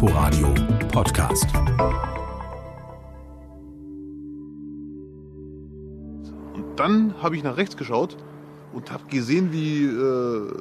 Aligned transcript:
Inforadio 0.00 0.54
Podcast. 0.92 1.48
Und 6.54 6.64
dann 6.76 7.20
habe 7.20 7.34
ich 7.34 7.42
nach 7.42 7.56
rechts 7.56 7.76
geschaut 7.76 8.16
und 8.72 8.92
habe 8.92 9.02
gesehen, 9.08 9.50
wie 9.50 9.86
äh, 9.86 10.52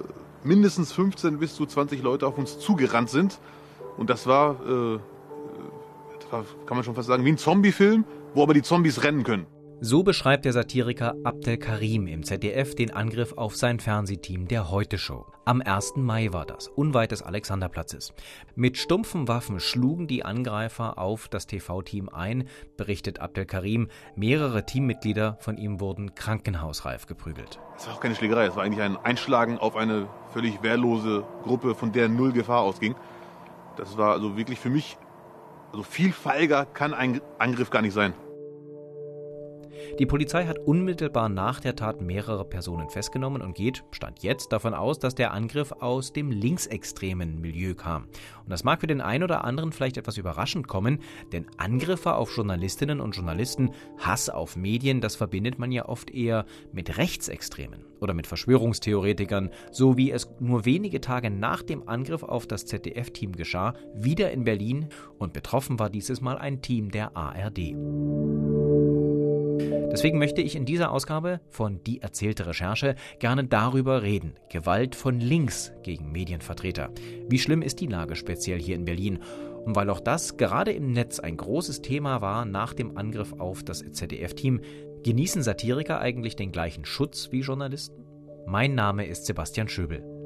mindestens 0.44 0.92
15 0.92 1.38
bis 1.38 1.54
zu 1.54 1.68
20 1.68 2.02
Leute 2.02 2.26
auf 2.26 2.40
uns 2.40 2.58
zugerannt 2.58 3.12
sind. 3.12 3.40
Und 3.96 4.10
das 4.10 4.26
war, 4.26 4.54
äh, 4.54 4.98
das 6.20 6.32
war 6.32 6.44
kann 6.66 6.76
man 6.76 6.84
schon 6.84 6.96
fast 6.96 7.08
sagen, 7.08 7.24
wie 7.24 7.32
ein 7.32 7.38
Zombie-Film, 7.38 8.06
wo 8.34 8.42
aber 8.42 8.56
die 8.56 8.64
Zombies 8.64 9.04
rennen 9.04 9.24
können. 9.24 9.46
So 9.80 10.02
beschreibt 10.02 10.46
der 10.46 10.54
Satiriker 10.54 11.14
Abdel 11.24 11.58
Karim 11.58 12.08
im 12.08 12.24
ZDF 12.24 12.74
den 12.74 12.92
Angriff 12.92 13.34
auf 13.34 13.56
sein 13.56 13.80
Fernsehteam 13.80 14.48
der 14.48 14.72
Heute 14.72 14.98
Show. 14.98 15.28
Am 15.46 15.62
1. 15.62 15.98
Mai 15.98 16.34
war 16.34 16.48
das, 16.48 16.68
unweit 16.68 17.12
des 17.12 17.22
Alexanderplatzes. 17.22 18.12
Mit 18.56 18.78
stumpfen 18.78 19.28
Waffen 19.28 19.60
schlugen 19.60 20.08
die 20.08 20.26
Angreifer 20.26 20.98
auf 20.98 21.28
das 21.28 21.46
TV-Team 21.46 22.10
ein, 22.10 22.50
berichtet 22.76 23.20
Abdel 23.20 23.46
Karim. 23.46 23.90
Mehrere 24.16 24.66
Teammitglieder 24.66 25.38
von 25.42 25.58
ihm 25.58 25.80
wurden 25.80 26.16
krankenhausreif 26.16 27.06
geprügelt. 27.06 27.60
Es 27.78 27.86
war 27.86 27.94
auch 27.94 28.00
keine 28.00 28.16
Schlägerei, 28.16 28.48
es 28.48 28.56
war 28.56 28.64
eigentlich 28.64 28.82
ein 28.82 28.98
Einschlagen 28.98 29.60
auf 29.60 29.76
eine 29.76 30.08
völlig 30.32 30.64
wehrlose 30.64 31.24
Gruppe, 31.44 31.76
von 31.76 31.92
der 31.92 32.10
null 32.10 32.34
Gefahr 32.34 32.62
ausging. 32.62 32.96
Das 33.76 33.96
war 33.96 34.14
also 34.14 34.38
wirklich 34.38 34.60
für 34.60 34.72
mich, 34.72 34.98
also 35.72 35.84
viel 35.84 36.14
feiger 36.14 36.66
kann 36.66 36.96
ein 36.96 37.22
Angriff 37.38 37.70
gar 37.70 37.84
nicht 37.84 37.94
sein. 37.94 38.16
Die 40.00 40.06
Polizei 40.06 40.46
hat 40.46 40.60
unmittelbar 40.60 41.30
nach 41.30 41.60
der 41.60 41.76
Tat 41.76 42.02
mehrere 42.02 42.46
Personen 42.46 42.90
festgenommen 42.90 43.42
und 43.42 43.56
geht, 43.56 43.84
stand 43.92 44.22
jetzt, 44.22 44.52
davon 44.52 44.74
aus, 44.74 45.00
dass 45.00 45.16
der 45.16 45.34
Angriff 45.34 45.72
aus 45.72 46.14
dem 46.14 46.30
linksextremen 46.30 47.42
Milieu 47.42 47.74
kam. 47.74 48.04
Und 48.04 48.50
das 48.50 48.64
mag 48.64 48.82
für 48.82 48.88
den 48.88 49.02
einen 49.02 49.24
oder 49.24 49.44
anderen 49.44 49.72
vielleicht 49.72 49.98
etwas 49.98 50.18
überraschend 50.18 50.68
kommen, 50.68 51.00
denn 51.32 51.48
Angriffe 51.58 52.14
auf 52.14 52.36
Journalistinnen 52.36 53.02
und 53.02 53.16
Journalisten, 53.16 53.72
Hass 53.98 54.30
auf 54.30 54.56
Medien, 54.56 55.02
das 55.02 55.16
verbindet 55.16 55.58
man 55.58 55.72
ja 55.72 55.88
oft 55.88 56.12
eher 56.12 56.46
mit 56.72 56.98
Rechtsextremen 56.98 57.84
oder 58.00 58.14
mit 58.14 58.28
Verschwörungstheoretikern, 58.28 59.50
so 59.72 59.98
wie 59.98 60.12
es 60.12 60.30
nur 60.40 60.66
wenige 60.66 61.02
Tage 61.02 61.32
nach 61.32 61.64
dem 61.64 61.88
Angriff 61.88 62.24
auf 62.24 62.46
das 62.46 62.66
ZDF-Team 62.66 63.32
geschah, 63.32 63.74
wieder 63.96 64.32
in 64.32 64.44
Berlin 64.44 64.90
und 65.18 65.34
betroffen 65.34 65.80
war 65.80 65.90
dieses 65.90 66.22
Mal 66.22 66.38
ein 66.38 66.62
Team 66.62 66.92
der 66.92 67.16
ARD. 67.18 67.76
Deswegen 69.92 70.20
möchte 70.20 70.42
ich 70.42 70.56
in 70.56 70.66
dieser 70.66 70.92
Ausgabe 70.92 71.40
von 71.50 71.82
Die 71.84 72.02
erzählte 72.02 72.46
Recherche 72.46 72.96
gerne 73.20 73.46
darüber 73.46 74.04
reden. 74.04 74.34
Gewalt 74.52 74.96
von 74.96 75.20
links 75.20 75.72
gegen 75.82 76.12
Medienvertreter. 76.12 76.90
Wie 77.30 77.40
schlimm 77.40 77.62
ist 77.62 77.80
die 77.80 77.88
Lage 77.88 78.16
speziell 78.16 78.60
hier 78.60 78.76
in 78.76 78.86
Berlin? 78.86 79.20
Und 79.66 79.76
weil 79.76 79.90
auch 79.90 80.00
das 80.00 80.38
gerade 80.38 80.72
im 80.72 80.92
Netz 80.92 81.20
ein 81.20 81.38
großes 81.38 81.82
Thema 81.82 82.22
war 82.22 82.46
nach 82.46 82.74
dem 82.74 82.98
Angriff 82.98 83.34
auf 83.40 83.64
das 83.64 83.80
ZDF-Team, 83.80 84.62
genießen 85.04 85.42
Satiriker 85.42 86.00
eigentlich 86.00 86.36
den 86.36 86.52
gleichen 86.52 86.86
Schutz 86.86 87.32
wie 87.32 87.42
Journalisten? 87.42 88.06
Mein 88.46 88.76
Name 88.76 89.06
ist 89.06 89.26
Sebastian 89.26 89.68
Schöbel. 89.68 90.17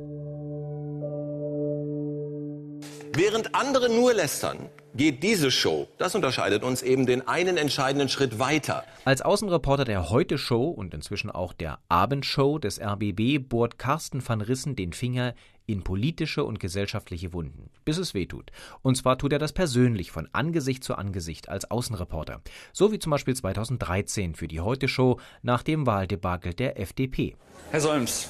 Während 3.13 3.55
andere 3.55 3.89
nur 3.89 4.13
lästern, 4.13 4.69
geht 4.95 5.21
diese 5.21 5.51
Show, 5.51 5.89
das 5.97 6.15
unterscheidet 6.15 6.63
uns 6.63 6.81
eben 6.81 7.05
den 7.05 7.27
einen 7.27 7.57
entscheidenden 7.57 8.07
Schritt 8.07 8.39
weiter. 8.39 8.85
Als 9.03 9.21
Außenreporter 9.21 9.83
der 9.83 10.09
Heute 10.09 10.37
Show 10.37 10.69
und 10.69 10.93
inzwischen 10.93 11.29
auch 11.29 11.51
der 11.51 11.79
Abendshow 11.89 12.57
des 12.57 12.79
RBB 12.79 13.39
bohrt 13.39 13.77
Carsten 13.77 14.25
van 14.25 14.39
Rissen 14.39 14.77
den 14.77 14.93
Finger 14.93 15.33
in 15.65 15.83
politische 15.83 16.45
und 16.45 16.61
gesellschaftliche 16.61 17.33
Wunden, 17.33 17.69
bis 17.83 17.97
es 17.97 18.13
wehtut. 18.13 18.51
Und 18.81 18.95
zwar 18.95 19.17
tut 19.17 19.33
er 19.33 19.39
das 19.39 19.51
persönlich 19.51 20.09
von 20.11 20.29
Angesicht 20.31 20.81
zu 20.81 20.95
Angesicht 20.95 21.49
als 21.49 21.69
Außenreporter. 21.69 22.41
So 22.71 22.93
wie 22.93 22.99
zum 22.99 23.09
Beispiel 23.09 23.35
2013 23.35 24.35
für 24.35 24.47
die 24.47 24.61
Heute 24.61 24.87
Show 24.87 25.19
nach 25.41 25.63
dem 25.63 25.85
Wahldebakel 25.85 26.53
der 26.53 26.79
FDP. 26.79 27.35
Herr 27.71 27.81
Solms, 27.81 28.29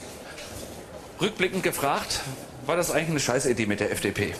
rückblickend 1.21 1.63
gefragt, 1.63 2.21
war 2.65 2.75
das 2.75 2.91
eigentlich 2.91 3.09
eine 3.09 3.19
Scheißidee 3.19 3.65
mit 3.65 3.79
der 3.79 3.91
FDP? 3.91 4.33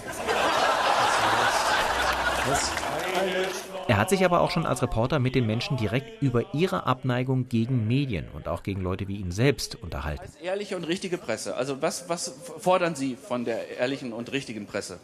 Er 3.88 3.97
hat 3.97 4.09
sich 4.09 4.25
aber 4.25 4.42
auch 4.42 4.52
schon 4.52 4.66
als 4.66 4.81
Reporter 4.81 5.19
mit 5.19 5.36
den 5.36 5.46
Menschen 5.46 5.78
direkt 5.78 6.22
über 6.22 6.53
ihre 6.53 6.86
Abneigung 6.86 7.50
gegen 7.50 7.88
Medien 7.88 8.28
und 8.34 8.47
auch 8.47 8.64
gegen 8.64 8.81
Leute 8.81 9.08
wie 9.08 9.18
ihn 9.18 9.31
selbst 9.31 9.75
unterhalten. 9.75 10.24
Ehrliche 10.42 10.75
und 10.75 10.86
richtige 10.86 11.18
Presse. 11.18 11.56
Also 11.56 11.81
was, 11.81 12.09
was 12.09 12.34
fordern 12.59 12.96
Sie 12.96 13.16
von 13.16 13.46
der 13.46 13.78
ehrlichen 13.78 14.13
und 14.13 14.31
richtigen 14.31 14.66
Presse? 14.66 15.00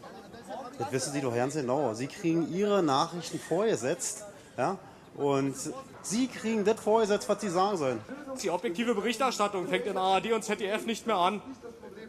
Das 0.79 0.91
wissen 0.91 1.13
Sie 1.13 1.21
doch 1.21 1.35
ganz 1.35 1.55
genau. 1.55 1.93
Sie 1.93 2.07
kriegen 2.07 2.51
Ihre 2.53 2.81
Nachrichten 2.81 3.39
vorgesetzt, 3.39 4.23
ja, 4.57 4.77
und 5.15 5.55
Sie 6.03 6.27
kriegen 6.27 6.63
das 6.63 6.79
vorgesetzt, 6.79 7.27
was 7.27 7.41
Sie 7.41 7.49
sagen 7.49 7.77
sollen. 7.77 8.01
Die 8.41 8.49
objektive 8.49 8.95
Berichterstattung 8.95 9.67
fängt 9.67 9.85
in 9.87 9.97
ARD 9.97 10.31
und 10.31 10.43
ZDF 10.43 10.85
nicht 10.85 11.05
mehr 11.05 11.17
an. 11.17 11.41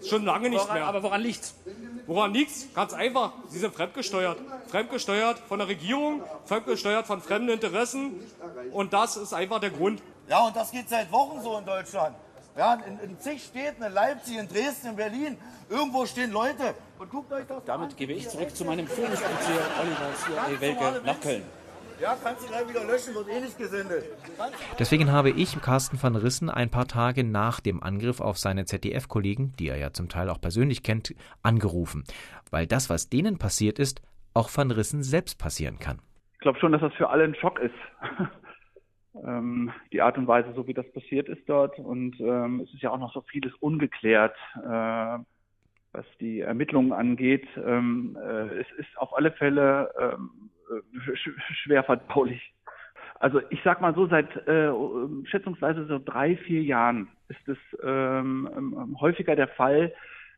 Schon 0.06 0.24
lange 0.24 0.50
nicht 0.50 0.60
woran, 0.60 0.74
mehr. 0.74 0.86
Aber 0.86 1.02
woran 1.02 1.20
liegt's? 1.20 1.54
Woran 2.06 2.32
liegt's? 2.32 2.68
Ganz 2.74 2.92
einfach. 2.92 3.32
Sie 3.48 3.58
sind 3.58 3.74
fremdgesteuert. 3.74 4.38
Fremdgesteuert 4.68 5.40
von 5.40 5.58
der 5.58 5.68
Regierung, 5.68 6.22
fremdgesteuert 6.44 7.06
von 7.06 7.20
fremden 7.20 7.48
Interessen. 7.48 8.20
Und 8.72 8.92
das 8.92 9.16
ist 9.16 9.32
einfach 9.32 9.58
der 9.60 9.70
Grund. 9.70 10.00
Ja, 10.28 10.46
und 10.46 10.54
das 10.54 10.70
geht 10.70 10.88
seit 10.88 11.10
Wochen 11.10 11.42
so 11.42 11.58
in 11.58 11.64
Deutschland. 11.64 12.14
Ja, 12.56 12.74
in, 12.74 12.98
in 13.00 13.20
zig 13.20 13.42
Städten, 13.42 13.82
in 13.82 13.92
Leipzig, 13.92 14.36
in 14.36 14.48
Dresden, 14.48 14.88
in 14.88 14.96
Berlin, 14.96 15.38
irgendwo 15.70 16.06
stehen 16.06 16.32
Leute. 16.32 16.74
Und 16.98 17.10
guckt 17.10 17.32
euch 17.32 17.46
das 17.46 17.64
Damit 17.64 17.90
an. 17.90 17.96
gebe 17.96 18.12
ich 18.12 18.28
zurück 18.28 18.54
zu 18.54 18.64
meinem 18.64 18.86
Führungsoffizier 18.86 19.60
Oliver 19.80 20.60
Welke 20.60 21.02
nach 21.04 21.20
Köln. 21.20 21.44
Ja, 22.00 22.16
kannst 22.22 22.44
du 22.44 22.48
gleich 22.48 22.68
wieder 22.68 22.84
löschen, 22.84 23.12
wird 23.14 23.28
eh 23.28 23.40
nicht 23.40 23.58
gesendet. 23.58 24.04
Deswegen 24.78 25.10
habe 25.10 25.30
ich 25.30 25.60
Carsten 25.60 26.00
van 26.00 26.14
Rissen 26.14 26.48
ein 26.48 26.70
paar 26.70 26.86
Tage 26.86 27.24
nach 27.24 27.58
dem 27.58 27.82
Angriff 27.82 28.20
auf 28.20 28.38
seine 28.38 28.66
ZDF-Kollegen, 28.66 29.52
die 29.58 29.68
er 29.68 29.78
ja 29.78 29.92
zum 29.92 30.08
Teil 30.08 30.30
auch 30.30 30.40
persönlich 30.40 30.84
kennt, 30.84 31.14
angerufen. 31.42 32.04
Weil 32.50 32.68
das, 32.68 32.88
was 32.88 33.08
denen 33.08 33.38
passiert 33.38 33.80
ist, 33.80 34.00
auch 34.32 34.48
van 34.54 34.70
Rissen 34.70 35.02
selbst 35.02 35.40
passieren 35.40 35.80
kann. 35.80 35.98
Ich 36.34 36.38
glaube 36.40 36.60
schon, 36.60 36.70
dass 36.70 36.80
das 36.80 36.94
für 36.94 37.10
alle 37.10 37.24
ein 37.24 37.34
Schock 37.34 37.58
ist. 37.58 37.74
ähm, 39.26 39.72
die 39.92 40.00
Art 40.00 40.16
und 40.18 40.28
Weise, 40.28 40.52
so 40.54 40.68
wie 40.68 40.74
das 40.74 40.88
passiert 40.92 41.28
ist 41.28 41.48
dort. 41.48 41.80
Und 41.80 42.20
ähm, 42.20 42.60
es 42.60 42.72
ist 42.72 42.82
ja 42.82 42.92
auch 42.92 42.98
noch 42.98 43.12
so 43.12 43.22
vieles 43.22 43.52
ungeklärt, 43.54 44.36
äh, 44.54 45.18
was 45.90 46.06
die 46.20 46.40
Ermittlungen 46.40 46.92
angeht. 46.92 47.48
Ähm, 47.56 48.16
äh, 48.22 48.60
es 48.60 48.70
ist 48.76 48.96
auf 48.98 49.16
alle 49.16 49.32
Fälle 49.32 49.90
ähm, 49.98 50.50
sch 51.14 51.30
schwer 51.62 51.84
verdaulich. 51.84 52.54
Also 53.20 53.40
ich 53.50 53.60
sag 53.64 53.80
mal 53.80 53.94
so, 53.94 54.06
seit 54.06 54.28
äh, 54.46 54.70
schätzungsweise 55.24 55.86
so 55.86 55.98
drei, 55.98 56.36
vier 56.36 56.62
Jahren 56.62 57.08
ist 57.28 57.48
es 57.48 57.58
ähm, 57.82 58.96
häufiger 59.00 59.34
der 59.34 59.48
Fall, 59.48 59.92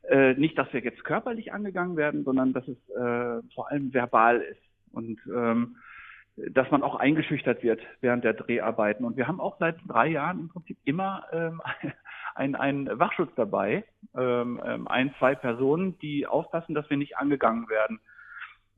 äh, 0.08 0.34
nicht, 0.34 0.56
dass 0.58 0.72
wir 0.72 0.80
jetzt 0.80 1.04
körperlich 1.04 1.52
angegangen 1.52 1.96
werden, 1.96 2.24
sondern 2.24 2.52
dass 2.52 2.66
es 2.66 2.78
äh, 2.91 3.42
vor 3.54 3.70
allem 3.70 3.92
verbal 3.92 4.41
ist 4.41 4.62
und 4.92 5.20
ähm, 5.26 5.76
dass 6.36 6.70
man 6.70 6.82
auch 6.82 6.94
eingeschüchtert 6.94 7.62
wird 7.62 7.80
während 8.00 8.24
der 8.24 8.32
Dreharbeiten. 8.32 9.04
Und 9.04 9.16
wir 9.16 9.28
haben 9.28 9.41
auch 9.41 9.58
seit 9.58 9.76
drei 9.86 10.08
Jahren 10.08 10.41
im 10.41 10.48
Prinzip 10.48 10.78
immer 10.84 11.24
ähm, 11.32 11.60
einen, 12.34 12.54
einen 12.54 12.98
Wachschutz 12.98 13.30
dabei, 13.36 13.84
ähm, 14.16 14.88
ein, 14.88 15.14
zwei 15.18 15.34
Personen, 15.34 15.98
die 15.98 16.26
aufpassen, 16.26 16.74
dass 16.74 16.88
wir 16.88 16.97
nicht 16.97 17.18
angegangen 17.18 17.68
werden. 17.68 18.00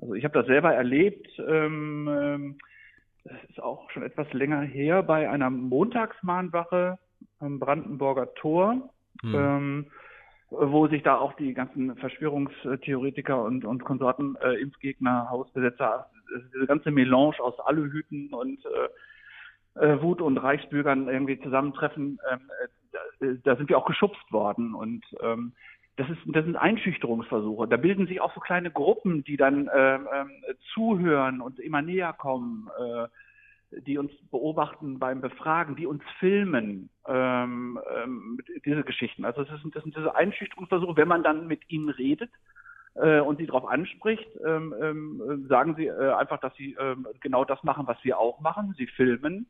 Also 0.02 0.14
ich 0.14 0.24
habe 0.24 0.34
das 0.34 0.46
selber 0.46 0.74
erlebt. 0.74 1.28
Ähm, 1.38 2.08
ähm, 2.10 2.58
das 3.24 3.38
ist 3.48 3.62
auch 3.62 3.88
schon 3.92 4.02
etwas 4.02 4.30
länger 4.32 4.60
her 4.60 5.02
bei 5.04 5.30
einer 5.30 5.48
Montagsmahnwache 5.48 6.98
am 7.38 7.60
Brandenburger 7.60 8.34
Tor, 8.34 8.90
hm. 9.22 9.34
ähm, 9.34 9.86
wo 10.50 10.88
sich 10.88 11.04
da 11.04 11.16
auch 11.16 11.34
die 11.34 11.54
ganzen 11.54 11.96
Verschwörungstheoretiker 11.96 13.42
und, 13.42 13.64
und 13.64 13.84
Konsorten, 13.84 14.36
äh, 14.42 14.54
Impfgegner, 14.60 15.30
Hausbesetzer, 15.30 16.10
diese 16.52 16.66
ganze 16.66 16.90
Melange 16.90 17.38
aus 17.38 17.58
Aluhüten 17.60 18.34
und 18.34 18.58
äh, 18.64 19.86
äh, 19.86 20.02
Wut 20.02 20.20
und 20.20 20.38
Reichsbürgern 20.38 21.08
irgendwie 21.08 21.40
zusammentreffen. 21.40 22.18
Ähm, 22.30 22.40
da, 22.90 23.26
da 23.44 23.56
sind 23.56 23.68
wir 23.68 23.78
auch 23.78 23.86
geschubst 23.86 24.32
worden 24.32 24.74
und 24.74 25.04
ähm, 25.22 25.52
das, 25.96 26.08
ist, 26.08 26.18
das 26.26 26.44
sind 26.44 26.56
Einschüchterungsversuche. 26.56 27.68
Da 27.68 27.76
bilden 27.76 28.06
sich 28.06 28.20
auch 28.20 28.34
so 28.34 28.40
kleine 28.40 28.70
Gruppen, 28.70 29.24
die 29.24 29.36
dann 29.36 29.70
ähm, 29.74 30.06
äh, 30.12 30.54
zuhören 30.72 31.40
und 31.40 31.58
immer 31.58 31.82
näher 31.82 32.12
kommen, 32.14 32.70
äh, 32.78 33.80
die 33.82 33.98
uns 33.98 34.12
beobachten 34.30 34.98
beim 34.98 35.20
Befragen, 35.20 35.76
die 35.76 35.86
uns 35.86 36.02
filmen, 36.18 36.90
ähm, 37.06 37.78
ähm, 37.96 38.40
diese 38.64 38.84
Geschichten. 38.84 39.24
Also 39.24 39.44
das 39.44 39.60
sind, 39.60 39.74
das 39.74 39.82
sind 39.82 39.96
diese 39.96 40.14
Einschüchterungsversuche. 40.14 40.96
Wenn 40.96 41.08
man 41.08 41.22
dann 41.22 41.46
mit 41.46 41.60
ihnen 41.70 41.88
redet 41.90 42.30
äh, 42.94 43.20
und 43.20 43.38
sie 43.38 43.46
darauf 43.46 43.66
anspricht, 43.66 44.28
ähm, 44.46 44.74
ähm, 44.80 45.46
sagen 45.48 45.74
sie 45.76 45.86
äh, 45.86 46.12
einfach, 46.12 46.40
dass 46.40 46.54
sie 46.56 46.76
ähm, 46.78 47.06
genau 47.20 47.44
das 47.44 47.62
machen, 47.64 47.86
was 47.86 48.02
wir 48.02 48.18
auch 48.18 48.40
machen. 48.40 48.74
Sie 48.78 48.86
filmen 48.86 49.46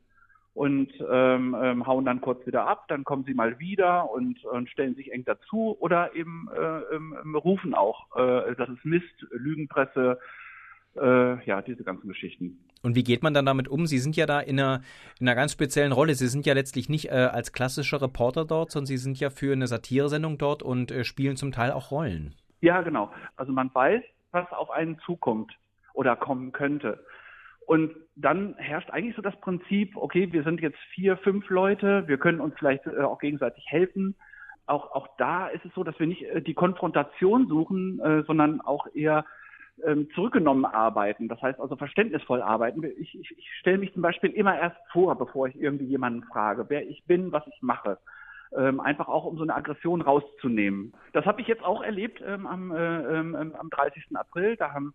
und 0.55 0.93
ähm, 1.11 1.57
ähm, 1.61 1.87
hauen 1.87 2.05
dann 2.05 2.21
kurz 2.21 2.47
wieder 2.47 2.67
ab, 2.67 2.85
dann 2.89 3.05
kommen 3.05 3.25
sie 3.25 3.35
mal 3.35 3.59
wieder 3.59 4.11
und, 4.11 4.45
und 4.45 4.69
stellen 4.69 4.95
sich 4.95 5.13
eng 5.13 5.25
dazu 5.25 5.77
oder 5.81 6.15
eben 6.15 6.49
äh, 6.55 6.95
ähm, 6.95 7.35
rufen 7.37 7.75
auch, 7.75 8.15
äh, 8.17 8.55
das 8.57 8.69
ist 8.69 8.85
Mist, 8.85 9.27
Lügenpresse, 9.31 10.19
Äh, 10.95 11.43
ja, 11.47 11.63
diese 11.63 11.85
ganzen 11.85 12.07
Geschichten. 12.07 12.59
Und 12.83 12.95
wie 12.95 13.03
geht 13.03 13.23
man 13.23 13.33
dann 13.33 13.47
damit 13.47 13.67
um? 13.67 13.87
Sie 13.87 13.99
sind 13.99 14.15
ja 14.15 14.27
da 14.27 14.41
in 14.41 14.61
einer, 14.61 14.83
in 15.19 15.27
einer 15.27 15.35
ganz 15.35 15.53
speziellen 15.53 15.91
Rolle. 15.91 16.15
Sie 16.15 16.29
sind 16.29 16.45
ja 16.45 16.53
letztlich 16.53 16.91
nicht 16.91 17.09
äh, 17.09 17.31
als 17.33 17.53
klassischer 17.53 18.03
Reporter 18.03 18.45
dort, 18.45 18.71
sondern 18.71 18.89
Sie 18.89 18.99
sind 18.99 19.19
ja 19.19 19.31
für 19.31 19.55
eine 19.55 19.67
Satiresendung 19.69 20.37
dort 20.37 20.63
und 20.63 20.91
äh, 20.91 21.05
spielen 21.05 21.37
zum 21.37 21.51
Teil 21.51 21.73
auch 21.73 21.91
Rollen. 21.91 22.35
Ja, 22.61 22.83
genau. 22.83 23.11
Also 23.37 23.53
man 23.53 23.71
weiß, 23.73 24.03
was 24.33 24.53
auf 24.53 24.71
einen 24.71 24.99
zukommt 24.99 25.51
oder 25.95 26.15
kommen 26.15 26.53
könnte. 26.53 27.03
Und 27.67 27.95
dann 28.17 28.55
herrscht 28.59 28.91
eigentlich 28.91 29.17
so 29.17 29.23
das 29.23 29.39
Prinzip, 29.41 29.97
okay, 29.97 30.33
wir 30.33 30.43
sind 30.43 30.61
jetzt 30.61 30.79
vier, 30.95 31.17
fünf 31.19 31.49
Leute, 31.49 32.07
wir 32.09 32.19
können 32.19 32.41
uns 32.41 32.55
vielleicht 32.59 32.87
äh, 32.87 33.01
auch 33.01 33.19
gegenseitig 33.19 33.65
helfen. 33.69 34.15
Auch, 34.67 34.93
auch 34.93 35.09
da 35.19 35.49
ist 35.49 35.65
es 35.65 35.73
so, 35.75 35.85
dass 35.85 35.99
wir 35.99 36.07
nicht 36.07 36.23
äh, 36.23 36.43
die 36.43 36.55
Konfrontation 36.55 37.49
suchen, 37.49 38.01
äh, 38.01 38.23
sondern 38.25 38.61
auch 38.61 38.87
eher 38.95 39.25
ähm, 39.85 40.09
zurückgenommen 40.15 40.65
arbeiten. 40.65 41.29
Das 41.29 41.41
heißt 41.41 41.61
also 41.61 41.77
verständnisvoll 41.77 42.43
arbeiten. 42.43 42.83
Ich, 42.99 43.19
ich, 43.19 43.39
ich 43.39 43.51
stelle 43.61 43.79
mich 43.79 43.93
zum 43.93 44.03
Beispiel 44.03 44.31
immer 44.31 44.59
erst 44.59 44.77
vor, 44.93 45.17
bevor 45.17 45.49
ich 45.49 45.61
irgendwie 45.61 45.87
jemanden 45.87 46.23
frage, 46.25 46.67
wer 46.69 46.87
ich 46.89 47.05
bin, 47.07 47.33
was 47.33 47.47
ich 47.47 47.63
mache. 47.63 47.99
Ähm, 48.57 48.81
einfach 48.81 49.09
auch 49.09 49.25
um 49.25 49.37
so 49.37 49.45
eine 49.45 49.55
Aggression 49.55 50.03
rauszunehmen. 50.03 50.93
Das 51.15 51.25
habe 51.25 51.41
ich 51.41 51.47
jetzt 51.47 51.65
auch 51.65 51.83
erlebt 51.83 52.23
ähm, 52.25 52.47
am, 52.47 52.71
äh, 52.71 53.19
ähm, 53.19 53.55
am 53.59 53.71
30. 53.71 54.15
April. 54.15 54.57
Da 54.57 54.73
haben 54.73 54.93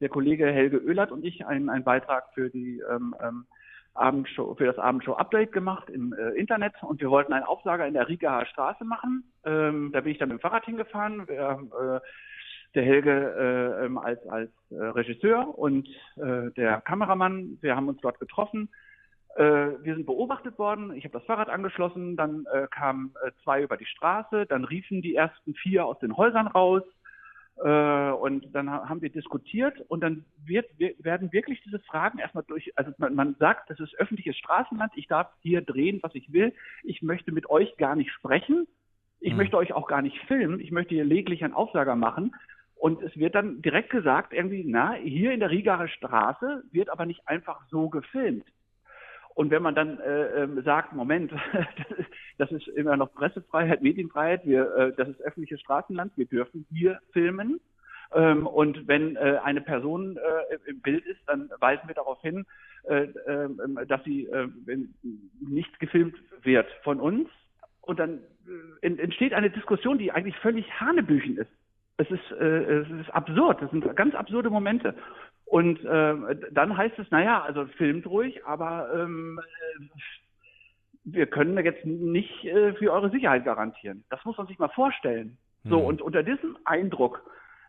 der 0.00 0.08
Kollege 0.08 0.46
Helge 0.46 0.82
Oehlert 0.84 1.12
und 1.12 1.24
ich 1.24 1.46
einen, 1.46 1.68
einen 1.68 1.84
Beitrag 1.84 2.24
für 2.34 2.50
die 2.50 2.82
ähm, 2.90 3.14
ähm, 3.22 3.46
Abendshow, 3.94 4.54
für 4.54 4.66
das 4.66 4.78
Abendshow-Update 4.78 5.52
gemacht 5.52 5.90
im 5.90 6.12
äh, 6.12 6.30
Internet 6.30 6.74
und 6.82 7.00
wir 7.00 7.10
wollten 7.10 7.32
einen 7.32 7.44
Aufsager 7.44 7.86
in 7.86 7.94
der 7.94 8.08
Rigaer 8.08 8.46
Straße 8.46 8.84
machen. 8.84 9.24
Ähm, 9.44 9.90
da 9.92 10.00
bin 10.00 10.12
ich 10.12 10.18
dann 10.18 10.28
mit 10.28 10.38
dem 10.38 10.40
Fahrrad 10.40 10.64
hingefahren. 10.64 11.26
Wir, 11.26 11.58
äh, 11.80 12.08
der 12.74 12.84
Helge 12.84 13.80
äh, 13.80 13.86
ähm, 13.86 13.98
als, 13.98 14.24
als 14.28 14.50
äh, 14.70 14.76
Regisseur 14.76 15.58
und 15.58 15.88
äh, 16.16 16.50
der 16.56 16.80
Kameramann. 16.82 17.58
Wir 17.60 17.74
haben 17.74 17.88
uns 17.88 18.00
dort 18.00 18.20
getroffen. 18.20 18.68
Äh, 19.36 19.42
wir 19.42 19.94
sind 19.94 20.06
beobachtet 20.06 20.58
worden. 20.58 20.92
Ich 20.94 21.04
habe 21.04 21.12
das 21.12 21.24
Fahrrad 21.24 21.48
angeschlossen. 21.48 22.16
Dann 22.16 22.46
äh, 22.52 22.66
kamen 22.70 23.14
äh, 23.24 23.30
zwei 23.42 23.62
über 23.62 23.76
die 23.76 23.86
Straße. 23.86 24.46
Dann 24.46 24.64
riefen 24.64 25.00
die 25.00 25.14
ersten 25.14 25.54
vier 25.54 25.86
aus 25.86 25.98
den 25.98 26.16
Häusern 26.16 26.46
raus. 26.46 26.82
Äh, 27.62 28.10
und 28.12 28.54
dann 28.54 28.70
haben 28.70 29.02
wir 29.02 29.10
diskutiert 29.10 29.80
und 29.88 30.00
dann 30.00 30.24
wird, 30.44 30.66
werden 30.78 31.32
wirklich 31.32 31.60
diese 31.64 31.80
Fragen 31.80 32.18
erstmal 32.18 32.44
durch, 32.46 32.72
also 32.76 32.92
man, 32.98 33.14
man 33.14 33.34
sagt, 33.38 33.70
das 33.70 33.80
ist 33.80 33.94
öffentliches 33.96 34.36
Straßenland, 34.36 34.92
ich 34.94 35.08
darf 35.08 35.28
hier 35.40 35.62
drehen, 35.62 35.98
was 36.02 36.14
ich 36.14 36.32
will, 36.32 36.52
ich 36.84 37.02
möchte 37.02 37.32
mit 37.32 37.50
euch 37.50 37.76
gar 37.76 37.96
nicht 37.96 38.12
sprechen, 38.12 38.68
ich 39.20 39.32
mhm. 39.32 39.38
möchte 39.38 39.56
euch 39.56 39.72
auch 39.72 39.88
gar 39.88 40.02
nicht 40.02 40.16
filmen, 40.26 40.60
ich 40.60 40.70
möchte 40.70 40.94
hier 40.94 41.04
lediglich 41.04 41.42
einen 41.42 41.54
Aufsager 41.54 41.96
machen. 41.96 42.34
Und 42.76 43.02
es 43.02 43.16
wird 43.16 43.34
dann 43.34 43.60
direkt 43.60 43.90
gesagt, 43.90 44.32
irgendwie, 44.32 44.62
na, 44.64 44.92
hier 44.92 45.32
in 45.32 45.40
der 45.40 45.50
Rigaer 45.50 45.88
Straße 45.88 46.62
wird 46.70 46.90
aber 46.90 47.06
nicht 47.06 47.26
einfach 47.26 47.60
so 47.70 47.88
gefilmt. 47.88 48.44
Und 49.38 49.52
wenn 49.52 49.62
man 49.62 49.76
dann 49.76 50.00
äh, 50.00 50.42
äh, 50.42 50.62
sagt, 50.62 50.94
Moment, 50.94 51.30
das 51.78 51.96
ist, 51.96 52.08
das 52.38 52.50
ist 52.50 52.66
immer 52.66 52.96
noch 52.96 53.14
Pressefreiheit, 53.14 53.82
Medienfreiheit, 53.82 54.44
wir, 54.44 54.74
äh, 54.74 54.92
das 54.96 55.10
ist 55.10 55.20
öffentliches 55.20 55.60
Straßenland, 55.60 56.10
wir 56.16 56.26
dürfen 56.26 56.66
hier 56.72 56.98
filmen. 57.12 57.60
Ähm, 58.12 58.48
und 58.48 58.88
wenn 58.88 59.14
äh, 59.14 59.38
eine 59.44 59.60
Person 59.60 60.16
äh, 60.16 60.56
im 60.68 60.80
Bild 60.80 61.06
ist, 61.06 61.20
dann 61.28 61.50
weisen 61.60 61.86
wir 61.86 61.94
darauf 61.94 62.20
hin, 62.20 62.46
äh, 62.88 63.04
äh, 63.04 63.86
dass 63.86 64.02
sie 64.02 64.24
äh, 64.24 64.48
nicht 65.40 65.78
gefilmt 65.78 66.16
wird 66.42 66.66
von 66.82 66.98
uns. 66.98 67.28
Und 67.80 68.00
dann 68.00 68.18
äh, 68.82 68.88
entsteht 68.88 69.34
eine 69.34 69.50
Diskussion, 69.50 69.98
die 69.98 70.10
eigentlich 70.10 70.36
völlig 70.38 70.68
Hanebüchen 70.80 71.38
ist. 71.38 71.50
Es 71.96 72.10
ist, 72.10 72.32
äh, 72.32 72.80
es 72.80 72.90
ist 72.90 73.10
absurd, 73.10 73.62
das 73.62 73.70
sind 73.70 73.94
ganz 73.94 74.16
absurde 74.16 74.50
Momente. 74.50 74.96
Und 75.50 75.82
äh, 75.84 76.14
dann 76.52 76.76
heißt 76.76 76.98
es, 76.98 77.10
naja, 77.10 77.42
also 77.42 77.66
filmt 77.78 78.06
ruhig, 78.06 78.44
aber 78.44 78.90
ähm, 78.94 79.40
wir 81.04 81.26
können 81.26 81.62
jetzt 81.64 81.84
nicht 81.86 82.44
äh, 82.44 82.74
für 82.74 82.92
eure 82.92 83.10
Sicherheit 83.10 83.44
garantieren. 83.44 84.04
Das 84.10 84.22
muss 84.24 84.36
man 84.36 84.46
sich 84.46 84.58
mal 84.58 84.68
vorstellen. 84.68 85.38
Mhm. 85.64 85.70
So, 85.70 85.78
und 85.78 86.02
unter 86.02 86.22
diesem 86.22 86.58
Eindruck 86.64 87.22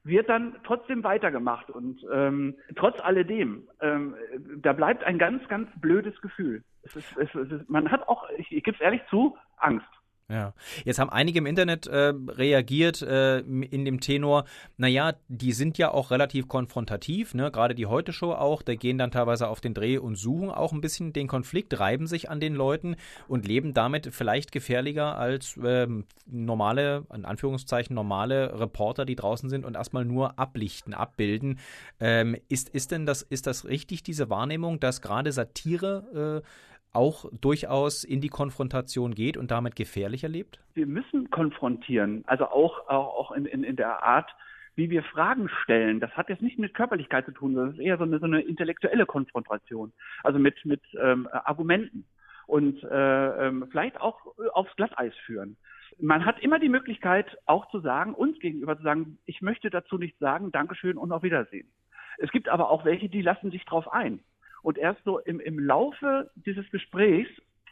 wird 0.04 0.28
dann 0.30 0.56
trotzdem 0.66 1.04
weitergemacht. 1.04 1.70
Und 1.70 2.06
ähm, 2.12 2.56
trotz 2.76 3.00
alledem, 3.00 3.68
ähm, 3.82 4.16
da 4.58 4.74
bleibt 4.74 5.04
ein 5.04 5.18
ganz, 5.18 5.48
ganz 5.48 5.70
blödes 5.80 6.20
Gefühl. 6.22 6.64
Es 6.84 6.96
ist, 6.96 7.18
es, 7.18 7.34
ist, 7.36 7.70
man 7.70 7.92
hat 7.92 8.08
auch, 8.08 8.30
ich, 8.38 8.52
ich 8.52 8.64
gebe 8.64 8.76
es 8.76 8.82
ehrlich 8.82 9.02
zu, 9.10 9.38
Angst. 9.58 9.88
Ja, 10.32 10.54
jetzt 10.86 11.00
haben 11.00 11.10
einige 11.10 11.40
im 11.40 11.48
Internet 11.48 11.88
äh, 11.88 12.14
reagiert 12.28 13.02
äh, 13.02 13.40
in 13.40 13.84
dem 13.84 14.00
Tenor, 14.00 14.46
naja, 14.78 15.14
die 15.28 15.54
sind 15.54 15.80
ja 15.80 15.90
auch 15.92 16.12
relativ 16.12 16.48
konfrontativ, 16.48 17.34
ne? 17.34 17.50
gerade 17.50 17.74
die 17.74 17.88
Heute-Show 17.88 18.34
auch, 18.34 18.62
da 18.62 18.76
gehen 18.76 19.00
dann 19.00 19.10
teilweise 19.10 19.48
auf 19.48 19.60
den 19.60 19.74
Dreh 19.74 19.98
und 19.98 20.18
suchen 20.18 20.52
auch 20.52 20.72
ein 20.72 20.82
bisschen 20.82 21.14
den 21.14 21.28
Konflikt, 21.28 21.80
reiben 21.80 22.06
sich 22.06 22.30
an 22.30 22.40
den 22.40 22.54
Leuten 22.54 22.96
und 23.28 23.48
leben 23.48 23.74
damit 23.74 24.14
vielleicht 24.14 24.52
gefährlicher 24.52 25.18
als 25.18 25.58
äh, 25.58 25.88
normale, 26.28 27.08
in 27.12 27.26
Anführungszeichen 27.26 27.96
normale 27.96 28.60
Reporter, 28.60 29.06
die 29.06 29.16
draußen 29.16 29.50
sind 29.50 29.66
und 29.66 29.76
erstmal 29.76 30.06
nur 30.06 30.38
ablichten, 30.38 30.94
abbilden. 30.94 31.58
Ähm, 32.00 32.38
ist, 32.50 32.70
ist 32.70 32.92
denn 32.92 33.08
das, 33.08 33.24
ist 33.24 33.48
das 33.48 33.66
richtig, 33.66 34.04
diese 34.04 34.30
Wahrnehmung, 34.30 34.80
dass 34.80 35.02
gerade 35.02 35.32
Satire 35.32 36.44
äh, 36.44 36.48
auch 36.94 37.26
durchaus 37.40 38.04
in 38.04 38.22
die 38.22 38.30
Konfrontation 38.30 39.14
geht 39.14 39.38
und 39.38 39.52
damit 39.52 39.76
gefährlich 39.76 40.24
erlebt? 40.24 40.60
Wir 40.74 40.88
müssen 40.88 41.30
konfrontieren, 41.30 42.24
also 42.28 42.46
auch, 42.46 42.88
auch, 42.88 43.16
auch 43.16 43.32
in, 43.32 43.46
in, 43.46 43.64
in 43.64 43.76
der 43.76 44.04
Art, 44.04 44.30
wie 44.76 44.90
wir 44.90 45.04
Fragen 45.04 45.50
stellen. 45.64 46.00
Das 46.00 46.12
hat 46.12 46.30
jetzt 46.30 46.42
nicht 46.42 46.58
mit 46.58 46.74
Körperlichkeit 46.74 47.26
zu 47.26 47.32
tun, 47.32 47.54
sondern 47.54 47.80
eher 47.80 47.98
so 47.98 48.04
eine, 48.04 48.20
so 48.20 48.26
eine 48.26 48.42
intellektuelle 48.42 49.06
Konfrontation, 49.06 49.92
also 50.24 50.40
mit, 50.40 50.66
mit 50.66 50.82
ähm, 51.00 51.28
Argumenten 51.32 52.06
und 52.48 52.82
äh, 52.84 53.48
ähm, 53.48 53.68
vielleicht 53.70 54.02
auch 54.02 54.20
aufs 54.54 54.76
Glatteis 54.76 55.14
führen. 55.26 55.58
Man 56.00 56.26
hat 56.26 56.40
immer 56.40 56.60
die 56.60 56.70
Möglichkeit, 56.70 57.38
auch 57.46 57.70
zu 57.70 57.80
sagen, 57.82 58.14
uns 58.14 58.40
gegenüber 58.40 58.78
zu 58.78 58.84
sagen, 58.84 59.20
ich 59.26 59.42
möchte 59.42 59.70
dazu 59.70 59.98
nichts 59.98 60.18
sagen, 60.20 60.52
Dankeschön 60.52 60.98
und 60.98 61.12
auf 61.12 61.24
Wiedersehen. 61.24 61.70
Es 62.18 62.32
gibt 62.32 62.50
aber 62.50 62.70
auch 62.70 62.86
welche, 62.86 63.10
die 63.10 63.22
lassen 63.22 63.52
sich 63.52 63.66
drauf 63.66 63.92
ein. 63.92 64.20
Und 64.62 64.78
erst 64.78 65.04
so 65.04 65.20
im, 65.20 65.40
im 65.40 65.60
Laufe 65.60 66.32
dieses 66.36 66.70
Gesprächs 66.72 67.30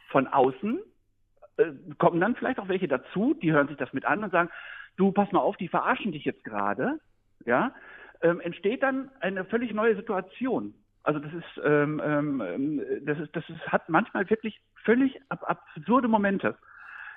von 0.08 0.26
außen 0.26 0.78
äh, 1.58 1.72
kommen 1.98 2.20
dann 2.20 2.36
vielleicht 2.36 2.58
auch 2.58 2.68
welche 2.68 2.88
dazu, 2.88 3.34
die 3.34 3.52
hören 3.52 3.68
sich 3.68 3.76
das 3.76 3.92
mit 3.92 4.04
an 4.04 4.24
und 4.24 4.30
sagen, 4.30 4.50
du, 4.96 5.12
pass 5.12 5.30
mal 5.32 5.40
auf, 5.40 5.56
die 5.56 5.68
verarschen 5.68 6.12
dich 6.12 6.24
jetzt 6.24 6.44
gerade. 6.44 6.98
Ja, 7.44 7.72
ähm, 8.20 8.40
entsteht 8.40 8.82
dann 8.82 9.10
eine 9.20 9.44
völlig 9.44 9.72
neue 9.72 9.96
Situation. 9.96 10.74
Also 11.02 11.20
das 11.20 11.32
ist, 11.32 11.60
ähm, 11.64 12.02
ähm, 12.04 12.82
das 13.02 13.18
ist, 13.18 13.34
das 13.34 13.48
ist, 13.48 13.60
hat 13.68 13.88
manchmal 13.88 14.28
wirklich 14.28 14.60
völlig 14.84 15.20
ab, 15.28 15.44
absurde 15.46 16.08
Momente. 16.08 16.56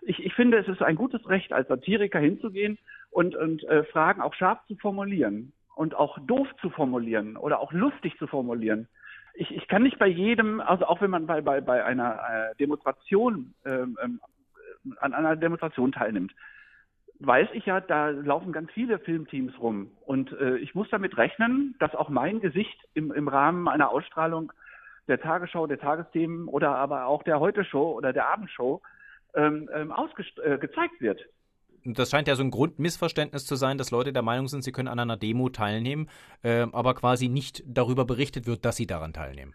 Ich, 0.03 0.23
ich 0.23 0.33
finde, 0.33 0.57
es 0.57 0.67
ist 0.67 0.81
ein 0.81 0.95
gutes 0.95 1.27
Recht, 1.27 1.53
als 1.53 1.67
Satiriker 1.67 2.19
hinzugehen 2.19 2.77
und, 3.09 3.35
und 3.35 3.63
äh, 3.65 3.83
Fragen 3.85 4.21
auch 4.21 4.33
scharf 4.33 4.59
zu 4.67 4.75
formulieren 4.75 5.53
und 5.75 5.95
auch 5.95 6.17
doof 6.25 6.47
zu 6.61 6.69
formulieren 6.69 7.37
oder 7.37 7.59
auch 7.59 7.71
lustig 7.73 8.17
zu 8.17 8.27
formulieren 8.27 8.87
ich, 9.33 9.51
ich 9.55 9.67
kann 9.67 9.83
nicht 9.83 9.99
bei 9.99 10.07
jedem, 10.07 10.59
also 10.59 10.85
auch 10.85 11.01
wenn 11.01 11.11
man 11.11 11.27
bei, 11.27 11.41
bei, 11.41 11.61
bei 11.61 11.83
einer 11.83 12.19
äh, 12.51 12.55
Demonstration 12.55 13.53
ähm, 13.65 13.97
ähm, 14.01 14.19
an 14.99 15.13
einer 15.13 15.35
Demonstration 15.35 15.91
teilnimmt, 15.91 16.33
weiß 17.19 17.49
ich 17.53 17.65
ja, 17.67 17.81
da 17.81 18.09
laufen 18.09 18.51
ganz 18.51 18.71
viele 18.71 18.97
Filmteams 18.99 19.59
rum. 19.59 19.91
Und 20.05 20.31
äh, 20.33 20.57
ich 20.57 20.73
muss 20.73 20.89
damit 20.89 21.17
rechnen, 21.17 21.75
dass 21.79 21.93
auch 21.93 22.09
mein 22.09 22.39
Gesicht 22.39 22.77
im, 22.93 23.11
im 23.11 23.27
Rahmen 23.27 23.67
einer 23.67 23.91
Ausstrahlung 23.91 24.51
der 25.07 25.19
Tagesschau, 25.19 25.67
der 25.67 25.79
Tagesthemen 25.79 26.47
oder 26.47 26.75
aber 26.75 27.05
auch 27.05 27.23
der 27.23 27.39
Heute-Show 27.39 27.91
oder 27.91 28.13
der 28.13 28.27
Abendshow 28.27 28.81
ähm, 29.35 29.69
ähm, 29.73 29.93
äh, 30.43 30.57
gezeigt 30.57 30.99
wird 30.99 31.21
das 31.85 32.09
scheint 32.11 32.27
ja 32.27 32.35
so 32.35 32.43
ein 32.43 32.51
Grundmissverständnis 32.51 33.45
zu 33.45 33.55
sein, 33.55 33.77
dass 33.77 33.91
Leute 33.91 34.13
der 34.13 34.21
Meinung 34.21 34.47
sind, 34.47 34.63
sie 34.63 34.71
können 34.71 34.87
an 34.87 34.99
einer 34.99 35.17
Demo 35.17 35.49
teilnehmen, 35.49 36.09
äh, 36.43 36.67
aber 36.71 36.93
quasi 36.93 37.27
nicht 37.27 37.63
darüber 37.65 38.05
berichtet 38.05 38.47
wird, 38.47 38.65
dass 38.65 38.75
sie 38.75 38.87
daran 38.87 39.13
teilnehmen. 39.13 39.53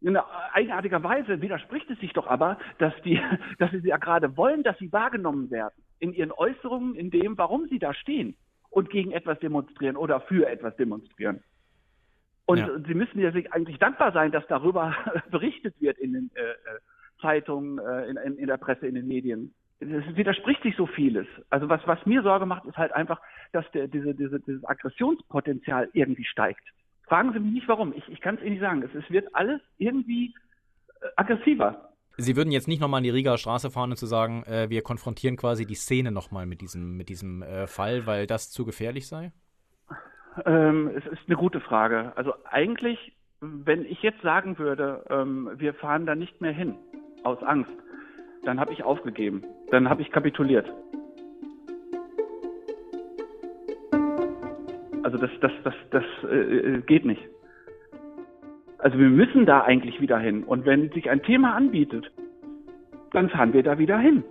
In 0.00 0.16
eigenartiger 0.16 1.02
Weise 1.02 1.40
widerspricht 1.40 1.90
es 1.90 1.98
sich 1.98 2.12
doch 2.12 2.26
aber, 2.26 2.58
dass 2.78 2.92
die, 3.04 3.20
dass 3.58 3.70
sie 3.70 3.88
ja 3.88 3.96
gerade 3.96 4.36
wollen, 4.36 4.62
dass 4.62 4.78
sie 4.78 4.92
wahrgenommen 4.92 5.50
werden 5.50 5.74
in 5.98 6.12
ihren 6.12 6.32
Äußerungen, 6.32 6.94
in 6.94 7.10
dem, 7.10 7.38
warum 7.38 7.66
sie 7.68 7.78
da 7.78 7.94
stehen 7.94 8.36
und 8.70 8.90
gegen 8.90 9.12
etwas 9.12 9.38
demonstrieren 9.40 9.96
oder 9.96 10.20
für 10.20 10.48
etwas 10.48 10.76
demonstrieren. 10.76 11.42
Und 12.44 12.58
ja. 12.58 12.68
sie 12.86 12.94
müssen 12.94 13.18
ja 13.18 13.32
sich 13.32 13.52
eigentlich 13.52 13.78
dankbar 13.78 14.12
sein, 14.12 14.30
dass 14.30 14.46
darüber 14.46 14.94
berichtet 15.30 15.74
wird 15.80 15.98
in 15.98 16.12
den 16.12 16.30
äh, 16.34 16.40
äh 16.40 16.54
Zeitungen, 17.20 17.78
äh, 17.78 18.10
in, 18.10 18.16
in, 18.18 18.36
in 18.36 18.46
der 18.46 18.58
Presse, 18.58 18.86
in 18.86 18.94
den 18.94 19.08
Medien 19.08 19.54
es 19.80 20.16
widerspricht 20.16 20.62
sich 20.62 20.76
so 20.76 20.86
vieles. 20.86 21.26
Also 21.50 21.68
was, 21.68 21.80
was 21.86 22.04
mir 22.06 22.22
Sorge 22.22 22.46
macht, 22.46 22.64
ist 22.64 22.76
halt 22.76 22.92
einfach, 22.92 23.20
dass 23.52 23.70
der, 23.72 23.88
diese, 23.88 24.14
diese, 24.14 24.40
dieses 24.40 24.64
Aggressionspotenzial 24.64 25.90
irgendwie 25.92 26.24
steigt. 26.24 26.62
Fragen 27.06 27.32
Sie 27.32 27.38
mich 27.38 27.52
nicht 27.52 27.68
warum. 27.68 27.92
Ich, 27.94 28.08
ich 28.08 28.20
kann 28.20 28.36
es 28.36 28.40
Ihnen 28.40 28.52
nicht 28.52 28.60
sagen. 28.60 28.82
Es, 28.82 28.94
es 28.94 29.08
wird 29.10 29.34
alles 29.34 29.60
irgendwie 29.78 30.34
äh, 31.00 31.06
aggressiver. 31.16 31.90
Sie 32.18 32.34
würden 32.34 32.50
jetzt 32.50 32.66
nicht 32.66 32.80
nochmal 32.80 32.98
an 32.98 33.04
die 33.04 33.10
Rigaer 33.10 33.36
Straße 33.36 33.70
fahren 33.70 33.90
und 33.90 33.96
zu 33.96 34.06
sagen, 34.06 34.42
äh, 34.44 34.70
wir 34.70 34.82
konfrontieren 34.82 35.36
quasi 35.36 35.66
die 35.66 35.74
Szene 35.74 36.10
nochmal 36.10 36.46
mit 36.46 36.62
diesem, 36.62 36.96
mit 36.96 37.10
diesem 37.10 37.42
äh, 37.42 37.66
Fall, 37.66 38.06
weil 38.06 38.26
das 38.26 38.50
zu 38.50 38.64
gefährlich 38.64 39.06
sei? 39.06 39.32
Ähm, 40.46 40.90
es 40.96 41.04
ist 41.06 41.22
eine 41.26 41.36
gute 41.36 41.60
Frage. 41.60 42.12
Also 42.16 42.32
eigentlich, 42.44 43.12
wenn 43.40 43.84
ich 43.84 44.02
jetzt 44.02 44.22
sagen 44.22 44.58
würde, 44.58 45.04
ähm, 45.10 45.50
wir 45.56 45.74
fahren 45.74 46.06
da 46.06 46.14
nicht 46.14 46.40
mehr 46.40 46.52
hin, 46.52 46.76
aus 47.22 47.42
Angst, 47.42 47.70
dann 48.46 48.60
habe 48.60 48.72
ich 48.72 48.84
aufgegeben. 48.84 49.42
Dann 49.70 49.88
habe 49.88 50.02
ich 50.02 50.10
kapituliert. 50.10 50.66
Also 55.02 55.18
das, 55.18 55.30
das, 55.40 55.52
das, 55.64 55.74
das 55.90 56.04
äh, 56.30 56.80
geht 56.86 57.04
nicht. 57.04 57.22
Also 58.78 58.98
wir 58.98 59.08
müssen 59.08 59.46
da 59.46 59.62
eigentlich 59.62 60.00
wieder 60.00 60.18
hin. 60.18 60.44
Und 60.44 60.64
wenn 60.64 60.90
sich 60.90 61.10
ein 61.10 61.22
Thema 61.22 61.54
anbietet, 61.54 62.10
dann 63.12 63.30
fahren 63.30 63.52
wir 63.52 63.62
da 63.62 63.78
wieder 63.78 63.98
hin. 63.98 64.24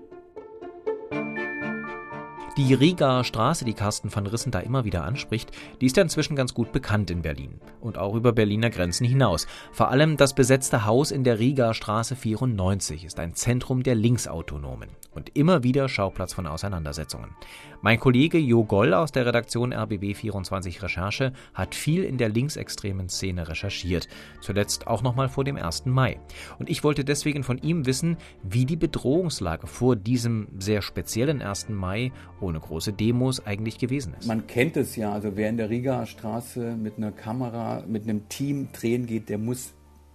Die 2.58 2.74
Rigaer 2.74 3.26
Straße, 3.26 3.66
die 3.66 3.74
Carsten 3.74 4.16
van 4.16 4.28
Rissen 4.28 4.50
da 4.50 4.62
immer 4.62 4.86
wieder 4.86 5.04
anspricht, 5.04 5.52
die 5.82 5.88
ist 5.88 5.98
ja 5.98 6.04
inzwischen 6.04 6.38
ganz 6.38 6.54
gut 6.54 6.72
bekannt 6.72 7.12
in 7.12 7.22
Berlin 7.22 7.60
und 7.82 7.98
auch 7.98 8.16
über 8.16 8.32
Berliner 8.32 8.70
Grenzen 8.70 9.06
hinaus. 9.06 9.46
Vor 9.74 9.90
allem 9.90 10.16
das 10.16 10.34
besetzte 10.34 10.86
Haus 10.86 11.12
in 11.12 11.26
der 11.26 11.38
Rigaer 11.38 11.74
Straße 11.74 12.16
94 12.16 13.04
ist 13.04 13.20
ein 13.20 13.34
Zentrum 13.34 13.84
der 13.84 13.96
Linksautonomen 13.96 14.88
und 15.14 15.36
immer 15.36 15.64
wieder 15.64 15.90
Schauplatz 15.90 16.32
von 16.32 16.48
Auseinandersetzungen. 16.48 17.36
Mein 17.82 18.00
Kollege 18.00 18.38
Jo 18.38 18.64
Goll 18.64 18.94
aus 18.94 19.12
der 19.12 19.26
Redaktion 19.26 19.74
RBB 19.74 20.16
24 20.16 20.82
Recherche 20.82 21.34
hat 21.54 21.76
viel 21.76 22.04
in 22.04 22.18
der 22.18 22.30
linksextremen 22.30 23.10
Szene 23.10 23.48
recherchiert, 23.48 24.08
zuletzt 24.40 24.88
auch 24.88 25.04
nochmal 25.04 25.30
vor 25.30 25.44
dem 25.44 25.58
1. 25.58 25.86
Mai. 25.86 26.20
Und 26.58 26.70
ich 26.70 26.84
wollte 26.84 27.04
deswegen 27.04 27.44
von 27.44 27.58
ihm 27.58 27.86
wissen, 27.86 28.18
wie 28.44 28.66
die 28.66 28.76
Bedrohungslage 28.76 29.68
vor 29.68 29.96
diesem 29.96 30.48
sehr 30.58 30.82
speziellen 30.82 31.42
1. 31.42 31.70
Mai 31.70 32.12
ohne 32.46 32.60
große 32.60 32.94
Demos 32.94 33.46
eigentlich 33.46 33.78
gewesen 33.80 34.14
ist. 34.20 34.28
Man 34.28 34.48
kennt 34.48 34.78
es 34.78 34.96
ja, 34.96 35.12
also 35.12 35.36
wer 35.36 35.50
in 35.50 35.58
der 35.58 35.70
Rigaer 35.70 36.06
Straße 36.06 36.76
mit 36.76 36.98
einer 36.98 37.12
Kamera, 37.12 37.84
mit 37.88 38.04
einem 38.04 38.30
Team 38.30 38.70
drehen 38.72 39.06
geht, 39.06 39.30
der 39.30 39.38
muss 39.38 39.74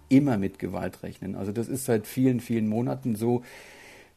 immer 0.09 0.37
mit 0.37 0.59
Gewalt 0.59 1.03
rechnen. 1.03 1.35
Also 1.35 1.51
das 1.51 1.67
ist 1.67 1.85
seit 1.85 2.07
vielen, 2.07 2.39
vielen 2.39 2.67
Monaten 2.67 3.15
so. 3.15 3.43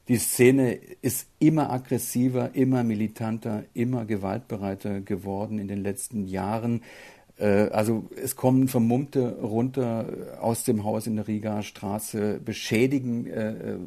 Die 0.09 0.19
Szene 0.19 0.75
ist 1.01 1.29
immer 1.39 1.71
aggressiver, 1.71 2.55
immer 2.55 2.85
militanter, 2.85 3.65
immer 3.73 4.05
gewaltbereiter 4.05 5.01
geworden 5.01 5.59
in 5.59 5.69
den 5.69 5.83
letzten 5.83 6.27
Jahren. 6.27 6.83
Äh, 7.39 7.69
also 7.71 8.11
es 8.23 8.37
kommen 8.37 8.69
Vermummte 8.69 9.39
runter 9.41 10.39
aus 10.41 10.65
dem 10.65 10.85
Haus 10.85 11.07
in 11.07 11.17
der 11.17 11.27
Rigaer 11.27 11.63
Straße, 11.63 12.41
beschädigen 12.45 13.27
äh, 13.27 13.51
äh 13.51 13.79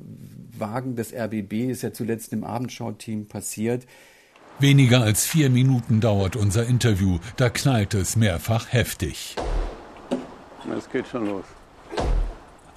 Wagen 0.58 0.96
des 0.96 1.14
RBB, 1.14 1.70
ist 1.70 1.84
ja 1.84 1.94
zuletzt 1.94 2.34
im 2.34 2.44
Abendschau-Team 2.44 3.28
passiert. 3.28 3.86
Weniger 4.60 5.04
als 5.04 5.26
vier 5.26 5.52
Minuten 5.52 6.00
dauert 6.02 6.36
unser 6.36 6.66
Interview, 6.66 7.20
da 7.36 7.50
knallt 7.50 7.94
es 7.94 8.16
mehrfach 8.16 8.66
heftig. 8.72 9.36
Es 10.76 10.90
geht 10.90 11.08
schon 11.08 11.28
los. 11.28 11.46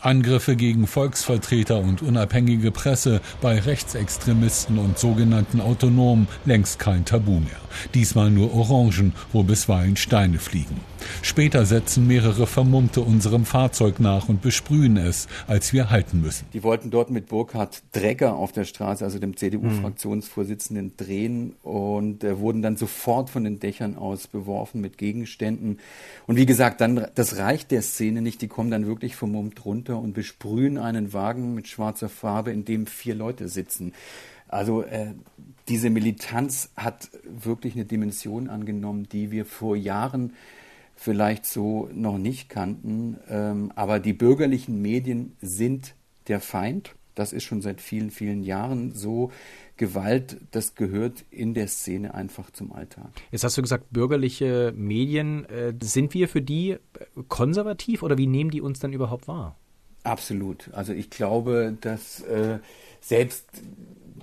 Angriffe 0.03 0.57
gegen 0.57 0.87
Volksvertreter 0.87 1.79
und 1.79 2.03
unabhängige 2.03 2.71
Presse 2.71 3.23
bei 3.41 3.59
Rechtsextremisten 3.59 4.79
und 4.79 4.99
sogenannten 4.99 5.61
Autonomen 5.63 6.29
längst 6.45 6.79
kein 6.79 7.07
Tabu 7.07 7.41
mehr. 7.41 7.61
Diesmal 7.95 8.31
nur 8.31 8.55
Orangen, 8.55 9.15
wo 9.33 9.43
bisweilen 9.43 9.97
Steine 9.97 10.39
fliegen. 10.39 10.81
Später 11.23 11.67
setzen 11.67 12.07
mehrere 12.07 12.47
Vermummte 12.47 13.01
unserem 13.01 13.45
Fahrzeug 13.45 14.01
nach 14.01 14.29
und 14.29 14.43
besprühen 14.43 14.97
es, 14.97 15.29
als 15.47 15.73
wir 15.73 15.91
halten 15.91 16.21
müssen. 16.21 16.47
Die 16.53 16.63
wollten 16.63 16.91
dort 16.91 17.11
mit 17.11 17.29
Burkhard 17.29 17.83
Drecker 17.93 18.35
auf 18.35 18.53
der 18.53 18.65
Straße, 18.65 19.05
also 19.05 19.19
dem 19.19 19.37
CDU-Fraktionsvorsitzenden, 19.37 20.97
drehen 20.97 21.55
und 21.63 22.25
äh, 22.25 22.39
wurden 22.39 22.63
dann 22.63 22.77
sofort 22.77 23.31
von 23.31 23.45
den 23.45 23.61
Dächern 23.61 23.97
aus 23.97 24.27
beworfen 24.27 24.81
mit 24.81 24.99
Gegenständen. 24.99 25.79
Und 26.27 26.37
wie 26.37 26.47
gesagt, 26.47 26.81
dann, 26.81 27.07
das 27.15 27.39
reicht 27.39 27.71
der 27.71 27.83
Szene 27.83 28.23
nicht. 28.23 28.43
Die 28.43 28.49
kommen 28.49 28.71
dann 28.71 28.87
wirklich 28.87 29.17
vermummt 29.17 29.65
runter 29.65 29.99
und 29.99 30.13
besprühen 30.13 30.79
einen 30.79 31.13
Wagen 31.13 31.55
mit 31.55 31.69
schwarzer 31.69 32.09
Farbe, 32.09 32.51
in 32.53 32.65
dem 32.65 32.87
vier 32.87 33.15
Leute 33.15 33.49
sitzen. 33.49 33.93
Also 34.49 34.83
äh, 34.83 35.15
diese 35.69 35.91
Militanz 35.91 36.71
hat 36.77 37.09
wirklich 37.25 37.75
eine 37.75 37.85
Dimension 37.85 38.49
angenommen, 38.49 39.09
die 39.11 39.31
wir 39.31 39.45
vor 39.45 39.77
Jahren 39.77 40.33
vielleicht 41.01 41.47
so 41.47 41.89
noch 41.95 42.19
nicht 42.19 42.51
kannten. 42.51 43.17
Ähm, 43.31 43.73
aber 43.75 44.01
die 44.01 44.13
bürgerlichen 44.13 44.83
Medien 44.83 45.35
sind 45.41 45.95
der 46.29 46.41
Feind. 46.41 46.95
Das 47.15 47.33
ist 47.33 47.45
schon 47.45 47.63
seit 47.63 47.81
vielen, 47.81 48.11
vielen 48.11 48.43
Jahren 48.43 48.93
so. 48.93 49.33
Gewalt, 49.79 50.37
das 50.51 50.75
gehört 50.75 51.25
in 51.31 51.55
der 51.55 51.69
Szene 51.69 52.13
einfach 52.13 52.51
zum 52.51 52.71
Alltag. 52.71 53.09
Jetzt 53.31 53.45
hast 53.45 53.57
du 53.57 53.63
gesagt, 53.63 53.91
bürgerliche 53.91 54.75
Medien. 54.77 55.47
Äh, 55.47 55.73
sind 55.81 56.13
wir 56.13 56.29
für 56.29 56.43
die 56.43 56.77
konservativ 57.29 58.03
oder 58.03 58.19
wie 58.19 58.27
nehmen 58.27 58.51
die 58.51 58.61
uns 58.61 58.79
dann 58.79 58.93
überhaupt 58.93 59.27
wahr? 59.27 59.57
Absolut. 60.03 60.69
Also 60.75 60.93
ich 60.93 61.09
glaube, 61.09 61.79
dass 61.81 62.21
äh, 62.21 62.59
selbst 63.01 63.47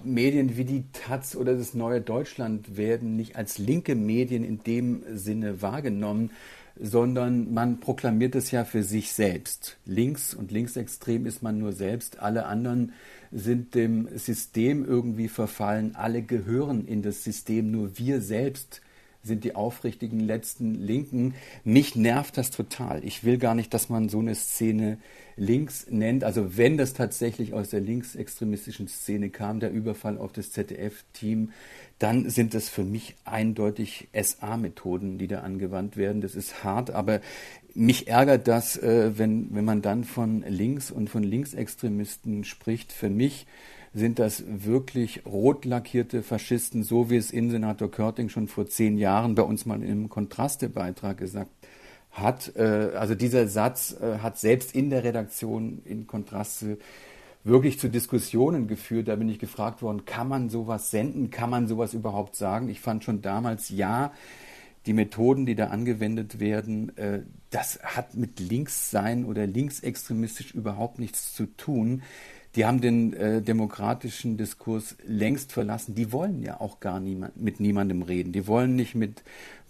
Medien 0.03 0.57
wie 0.57 0.65
die 0.65 0.83
Taz 0.91 1.35
oder 1.35 1.55
das 1.55 1.73
Neue 1.73 2.01
Deutschland 2.01 2.77
werden 2.77 3.15
nicht 3.15 3.35
als 3.35 3.57
linke 3.57 3.95
Medien 3.95 4.43
in 4.43 4.63
dem 4.63 5.03
Sinne 5.17 5.63
wahrgenommen, 5.63 6.29
sondern 6.81 7.53
man 7.53 7.79
proklamiert 7.79 8.35
es 8.35 8.51
ja 8.51 8.65
für 8.65 8.83
sich 8.83 9.11
selbst. 9.11 9.77
Links 9.85 10.33
und 10.33 10.51
linksextrem 10.51 11.25
ist 11.25 11.43
man 11.43 11.57
nur 11.57 11.73
selbst. 11.73 12.19
Alle 12.19 12.45
anderen 12.45 12.93
sind 13.31 13.75
dem 13.75 14.07
System 14.17 14.85
irgendwie 14.85 15.27
verfallen. 15.27 15.95
Alle 15.95 16.21
gehören 16.21 16.85
in 16.85 17.01
das 17.01 17.23
System. 17.23 17.71
Nur 17.71 17.97
wir 17.97 18.21
selbst 18.21 18.81
sind 19.23 19.43
die 19.43 19.55
aufrichtigen 19.55 20.19
letzten 20.19 20.75
Linken. 20.75 21.35
Mich 21.63 21.95
nervt 21.95 22.37
das 22.37 22.51
total. 22.51 23.03
Ich 23.03 23.23
will 23.23 23.37
gar 23.37 23.55
nicht, 23.55 23.73
dass 23.73 23.89
man 23.89 24.09
so 24.09 24.19
eine 24.19 24.35
Szene 24.35 24.97
links 25.35 25.87
nennt. 25.89 26.23
Also 26.23 26.57
wenn 26.57 26.77
das 26.77 26.93
tatsächlich 26.93 27.53
aus 27.53 27.69
der 27.69 27.81
linksextremistischen 27.81 28.87
Szene 28.87 29.29
kam, 29.29 29.59
der 29.59 29.71
Überfall 29.71 30.17
auf 30.17 30.31
das 30.33 30.51
ZDF-Team, 30.51 31.51
dann 31.99 32.29
sind 32.29 32.53
das 32.53 32.69
für 32.69 32.83
mich 32.83 33.15
eindeutig 33.25 34.07
SA-Methoden, 34.13 35.17
die 35.17 35.27
da 35.27 35.41
angewandt 35.41 35.97
werden. 35.97 36.21
Das 36.21 36.35
ist 36.35 36.63
hart, 36.63 36.91
aber 36.91 37.21
mich 37.73 38.07
ärgert 38.07 38.47
das, 38.47 38.77
äh, 38.77 39.17
wenn, 39.17 39.53
wenn 39.53 39.65
man 39.65 39.81
dann 39.81 40.03
von 40.03 40.43
links 40.47 40.91
und 40.91 41.09
von 41.09 41.23
Linksextremisten 41.23 42.43
spricht. 42.43 42.91
Für 42.91 43.09
mich 43.09 43.45
sind 43.93 44.19
das 44.19 44.43
wirklich 44.47 45.25
rot 45.25 45.65
lackierte 45.65 46.23
Faschisten, 46.23 46.83
so 46.83 47.09
wie 47.09 47.17
es 47.17 47.31
Innensenator 47.31 47.89
Körting 47.89 48.29
schon 48.29 48.47
vor 48.47 48.67
zehn 48.67 48.97
Jahren 48.97 49.35
bei 49.35 49.43
uns 49.43 49.65
mal 49.65 49.81
im 49.83 50.09
Kontraste-Beitrag 50.09 51.17
gesagt 51.17 51.51
hat. 52.11 52.55
Äh, 52.55 52.91
also 52.95 53.15
dieser 53.15 53.47
Satz 53.47 53.95
äh, 53.99 54.19
hat 54.19 54.37
selbst 54.37 54.75
in 54.75 54.89
der 54.89 55.03
Redaktion 55.03 55.81
in 55.85 56.07
Kontraste 56.07 56.77
wirklich 57.43 57.79
zu 57.79 57.89
Diskussionen 57.89 58.67
geführt. 58.67 59.07
Da 59.07 59.15
bin 59.15 59.29
ich 59.29 59.39
gefragt 59.39 59.81
worden, 59.81 60.05
kann 60.05 60.27
man 60.27 60.49
sowas 60.49 60.91
senden? 60.91 61.29
Kann 61.29 61.49
man 61.49 61.67
sowas 61.67 61.93
überhaupt 61.93 62.35
sagen? 62.35 62.69
Ich 62.69 62.81
fand 62.81 63.03
schon 63.03 63.21
damals, 63.21 63.69
ja, 63.69 64.11
die 64.85 64.93
Methoden, 64.93 65.45
die 65.45 65.55
da 65.55 65.67
angewendet 65.67 66.39
werden, 66.39 66.97
äh, 66.97 67.21
das 67.49 67.79
hat 67.83 68.15
mit 68.15 68.39
Linkssein 68.39 69.25
oder 69.25 69.45
linksextremistisch 69.47 70.53
überhaupt 70.53 70.99
nichts 70.99 71.33
zu 71.33 71.45
tun. 71.45 72.03
Die 72.57 72.65
haben 72.65 72.81
den 72.81 73.13
äh, 73.13 73.41
demokratischen 73.43 74.35
Diskurs 74.35 74.97
längst 75.05 75.53
verlassen. 75.53 75.93
Die 75.93 76.11
wollen 76.11 76.41
ja 76.41 76.59
auch 76.59 76.79
gar 76.79 76.99
niemand, 76.99 77.39
mit 77.39 77.59
niemandem 77.59 78.01
reden. 78.01 78.31
Die 78.31 78.47
wollen 78.47 78.75
nicht 78.75 78.95
mit 78.95 79.21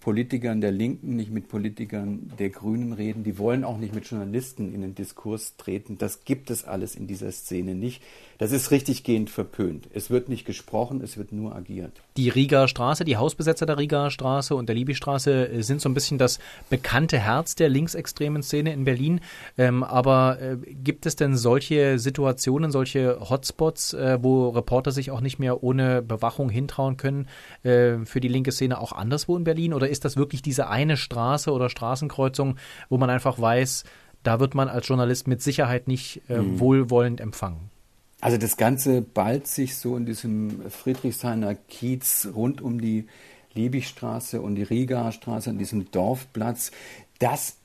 Politikern 0.08 0.62
der 0.62 0.72
Linken, 0.72 1.18
nicht 1.18 1.32
mit 1.32 1.50
Politikern 1.50 2.32
der 2.40 2.50
Grünen 2.50 2.94
reden. 2.94 3.26
Die 3.26 3.38
wollen 3.38 3.66
auch 3.66 3.78
nicht 3.78 3.94
mit 3.94 4.10
Journalisten 4.10 4.74
in 4.74 4.80
den 4.80 4.96
Diskurs 4.96 5.58
treten. 5.58 5.98
Das 5.98 6.24
gibt 6.24 6.50
es 6.50 6.64
alles 6.64 6.96
in 6.96 7.08
dieser 7.08 7.30
Szene 7.34 7.76
nicht. 7.76 8.02
Das 8.38 8.54
ist 8.54 8.72
richtiggehend 8.72 9.30
verpönt. 9.30 9.90
Es 9.94 10.10
wird 10.10 10.30
nicht 10.30 10.46
gesprochen, 10.46 11.02
es 11.02 11.18
wird 11.18 11.34
nur 11.34 11.56
agiert. 11.56 11.92
Die 12.18 12.30
Rieger 12.30 12.70
Straße, 12.70 13.04
die 13.04 13.18
Hausbesetzer 13.18 13.66
der 13.66 13.80
Rieger 13.80 14.10
Straße 14.10 14.56
und 14.56 14.70
der 14.70 14.76
Liebigstraße 14.76 15.50
äh, 15.50 15.62
sind 15.64 15.82
so 15.82 15.90
ein 15.90 15.94
bisschen 15.94 16.18
das 16.18 16.40
bekannte 16.70 17.20
Herz 17.20 17.56
der 17.56 17.68
linksextremen 17.68 18.44
Szene 18.44 18.72
in 18.72 18.86
Berlin. 18.86 19.20
Ähm, 19.58 19.84
aber 19.84 20.40
äh, 20.40 20.56
gibt 20.56 21.06
es 21.06 21.18
denn 21.18 21.36
solche 21.36 22.00
Situationen, 22.00 22.72
solche 22.72 23.20
Hotspots, 23.30 23.94
äh, 23.94 24.20
wo 24.22 24.50
Reporter 24.50 24.92
sich 24.92 25.12
auch 25.12 25.20
nicht 25.20 25.40
mehr 25.40 25.64
ohne 25.64 26.02
Bewachung 26.02 26.50
hintrauen 26.50 26.96
können 26.96 27.28
für 27.64 28.22
die 28.22 28.28
linke 28.28 28.52
Szene 28.52 28.80
auch 28.80 28.92
anderswo 28.92 29.36
in 29.36 29.44
Berlin? 29.44 29.74
Oder 29.74 29.90
ist 29.90 29.97
das 30.06 30.18
wirklich 30.18 30.42
diese 30.42 30.70
eine 30.70 30.98
Straße 30.98 31.52
oder 31.52 31.70
Straßenkreuzung, 31.70 32.58
wo 32.90 32.98
man 32.98 33.10
einfach 33.10 33.40
weiß, 33.40 33.84
da 34.24 34.40
wird 34.40 34.56
man 34.56 34.68
als 34.70 34.88
Journalist 34.88 35.28
mit 35.28 35.42
Sicherheit 35.42 35.88
nicht 35.88 36.22
äh, 36.30 36.40
mhm. 36.40 36.60
wohlwollend 36.60 37.22
empfangen? 37.22 37.70
Also 38.20 38.38
das 38.38 38.58
Ganze 38.58 39.02
ballt 39.02 39.48
sich 39.48 39.78
so 39.78 39.96
in 39.96 40.06
diesem 40.06 40.70
Friedrichshainer 40.72 41.56
Kiez 41.56 42.28
rund 42.34 42.62
um 42.62 42.82
die 42.82 43.06
Liebigstraße 43.54 44.42
und 44.42 44.56
die 44.56 44.64
Rigaer 44.64 45.12
Straße 45.12 45.50
an 45.50 45.58
diesem 45.58 45.92
Dorfplatz. 45.92 46.72
Das 47.20 47.57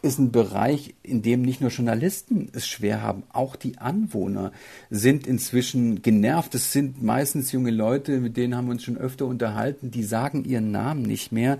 ist 0.00 0.18
ein 0.18 0.30
Bereich, 0.30 0.94
in 1.02 1.22
dem 1.22 1.42
nicht 1.42 1.60
nur 1.60 1.70
Journalisten 1.70 2.48
es 2.52 2.68
schwer 2.68 3.02
haben, 3.02 3.24
auch 3.32 3.56
die 3.56 3.78
Anwohner 3.78 4.52
sind 4.90 5.26
inzwischen 5.26 6.02
genervt. 6.02 6.54
Es 6.54 6.72
sind 6.72 7.02
meistens 7.02 7.50
junge 7.50 7.72
Leute, 7.72 8.20
mit 8.20 8.36
denen 8.36 8.56
haben 8.56 8.66
wir 8.66 8.72
uns 8.72 8.84
schon 8.84 8.96
öfter 8.96 9.26
unterhalten, 9.26 9.90
die 9.90 10.04
sagen 10.04 10.44
ihren 10.44 10.70
Namen 10.70 11.02
nicht 11.02 11.32
mehr 11.32 11.58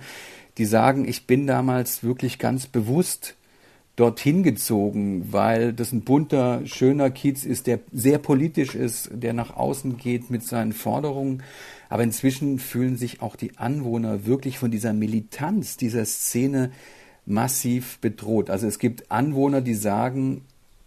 die 0.59 0.64
sagen, 0.64 1.09
ich 1.09 1.26
bin 1.26 1.47
damals 1.47 2.02
wirklich 2.02 2.38
ganz 2.38 2.66
bewusst 2.66 3.37
dorthin 3.95 4.42
gezogen, 4.42 5.33
weil 5.33 5.73
das 5.73 5.92
ein 5.92 6.02
bunter, 6.02 6.62
schöner 6.66 7.11
Kiez 7.11 7.45
ist, 7.45 7.66
der 7.66 7.80
sehr 7.92 8.18
politisch 8.18 8.75
ist, 8.75 9.11
der 9.12 9.33
nach 9.33 9.57
außen 9.57 9.97
geht 9.97 10.30
mit 10.30 10.45
seinen 10.45 10.73
Forderungen. 10.73 11.42
Aber 11.88 12.02
inzwischen 12.02 12.59
fühlen 12.59 12.97
sich 12.97 13.23
auch 13.23 13.35
die 13.35 13.57
Anwohner 13.57 14.26
wirklich 14.26 14.59
von 14.59 14.71
dieser 14.71 14.92
Militanz 14.92 15.76
dieser 15.76 16.04
Szene 16.04 16.71
massiv 17.28 17.99
bedroht. 17.99 18.50
Also 18.50 18.66
es 18.66 18.78
gibt 18.78 19.11
Anwohner, 19.11 19.61
die 19.61 19.75
sagen, 19.75 20.42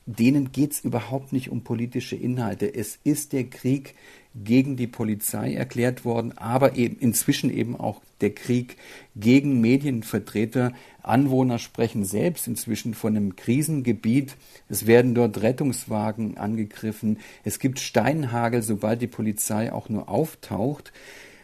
denen 0.06 0.52
geht 0.52 0.74
es 0.74 0.80
überhaupt 0.82 1.32
nicht 1.32 1.50
um 1.50 1.64
politische 1.64 2.16
Inhalte. 2.16 2.74
Es 2.74 2.98
ist 3.04 3.34
der 3.34 3.46
Krieg 3.46 3.96
gegen 4.34 4.76
die 4.76 4.88
Polizei 4.88 5.54
erklärt 5.54 6.06
worden, 6.06 6.38
aber 6.38 6.76
eben 6.78 6.98
inzwischen 7.00 7.52
eben 7.52 7.76
auch 7.80 8.02
der 8.22 8.32
Krieg 8.32 8.78
gegen 9.16 9.62
Medienvertreter. 9.62 10.72
Anwohner 11.04 11.60
sprechen 11.60 12.06
selbst 12.06 12.48
inzwischen 12.48 12.94
von 12.94 13.16
einem 13.16 13.36
Krisengebiet. 13.36 14.36
Es 14.70 14.88
werden 14.88 15.14
dort 15.14 15.42
Rettungswagen 15.42 16.38
angegriffen. 16.38 17.20
Es 17.44 17.60
gibt 17.60 17.80
Steinhagel, 17.80 18.64
sobald 18.64 19.02
die 19.02 19.08
Polizei 19.08 19.72
auch 19.72 19.90
nur 19.90 20.10
auftaucht. 20.10 20.92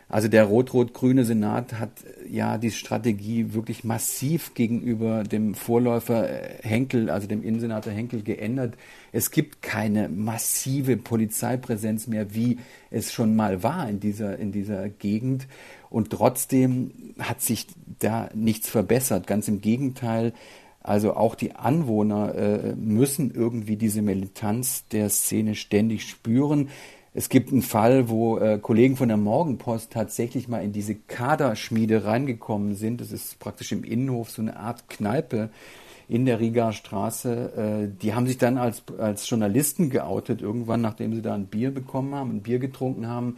Also 0.09 0.29
der 0.29 0.45
rot-rot-grüne 0.45 1.25
Senat 1.25 1.73
hat 1.73 1.89
äh, 2.03 2.33
ja 2.33 2.57
die 2.57 2.71
Strategie 2.71 3.53
wirklich 3.53 3.83
massiv 3.83 4.53
gegenüber 4.53 5.23
dem 5.23 5.53
Vorläufer 5.53 6.29
äh, 6.29 6.49
Henkel, 6.61 7.09
also 7.09 7.27
dem 7.27 7.43
Innensenator 7.43 7.91
Henkel, 7.91 8.21
geändert. 8.21 8.75
Es 9.11 9.31
gibt 9.31 9.61
keine 9.61 10.07
massive 10.07 10.95
Polizeipräsenz 10.95 12.07
mehr, 12.07 12.33
wie 12.33 12.59
es 12.89 13.11
schon 13.11 13.35
mal 13.35 13.63
war 13.63 13.89
in 13.89 13.99
dieser, 13.99 14.37
in 14.39 14.51
dieser 14.51 14.87
Gegend. 14.87 15.47
Und 15.89 16.09
trotzdem 16.11 16.91
hat 17.19 17.41
sich 17.41 17.67
da 17.99 18.29
nichts 18.33 18.69
verbessert. 18.69 19.27
Ganz 19.27 19.47
im 19.47 19.59
Gegenteil. 19.59 20.33
Also 20.81 21.15
auch 21.15 21.35
die 21.35 21.53
Anwohner 21.53 22.33
äh, 22.35 22.75
müssen 22.75 23.31
irgendwie 23.33 23.75
diese 23.75 24.01
Militanz 24.01 24.87
der 24.87 25.09
Szene 25.09 25.55
ständig 25.55 26.07
spüren. 26.07 26.69
Es 27.17 27.29
gibt 27.29 27.51
einen 27.51 27.63
Fall, 27.63 28.09
wo 28.09 28.38
äh, 28.38 28.59
Kollegen 28.59 28.95
von 28.95 29.07
der 29.07 29.17
Morgenpost 29.17 29.91
tatsächlich 29.91 30.47
mal 30.47 30.63
in 30.63 30.71
diese 30.71 30.93
Kaderschmiede 30.93 32.05
reingekommen 32.05 32.75
sind. 32.75 33.01
Das 33.01 33.12
ist 33.12 33.39
praktisch 33.39 33.71
im 33.71 33.83
Innenhof 33.83 34.29
so 34.29 34.43
eine 34.43 34.55
Art 34.55 34.88
Kneipe 34.88 35.50
in 36.07 36.25
der 36.27 36.39
Riga 36.39 36.74
Straße. 36.74 37.89
Äh, 37.89 38.00
die 38.03 38.13
haben 38.13 38.27
sich 38.27 38.38
dann 38.38 38.59
als, 38.59 38.83
als 39.00 39.27
Journalisten 39.27 39.89
geoutet, 39.89 40.43
irgendwann, 40.43 40.81
nachdem 40.81 41.15
sie 41.15 41.24
da 41.24 41.33
ein 41.33 41.47
Bier 41.47 41.74
bekommen 41.74 42.13
haben, 42.13 42.36
ein 42.36 42.43
Bier 42.43 42.59
getrunken 42.59 43.07
haben. 43.07 43.38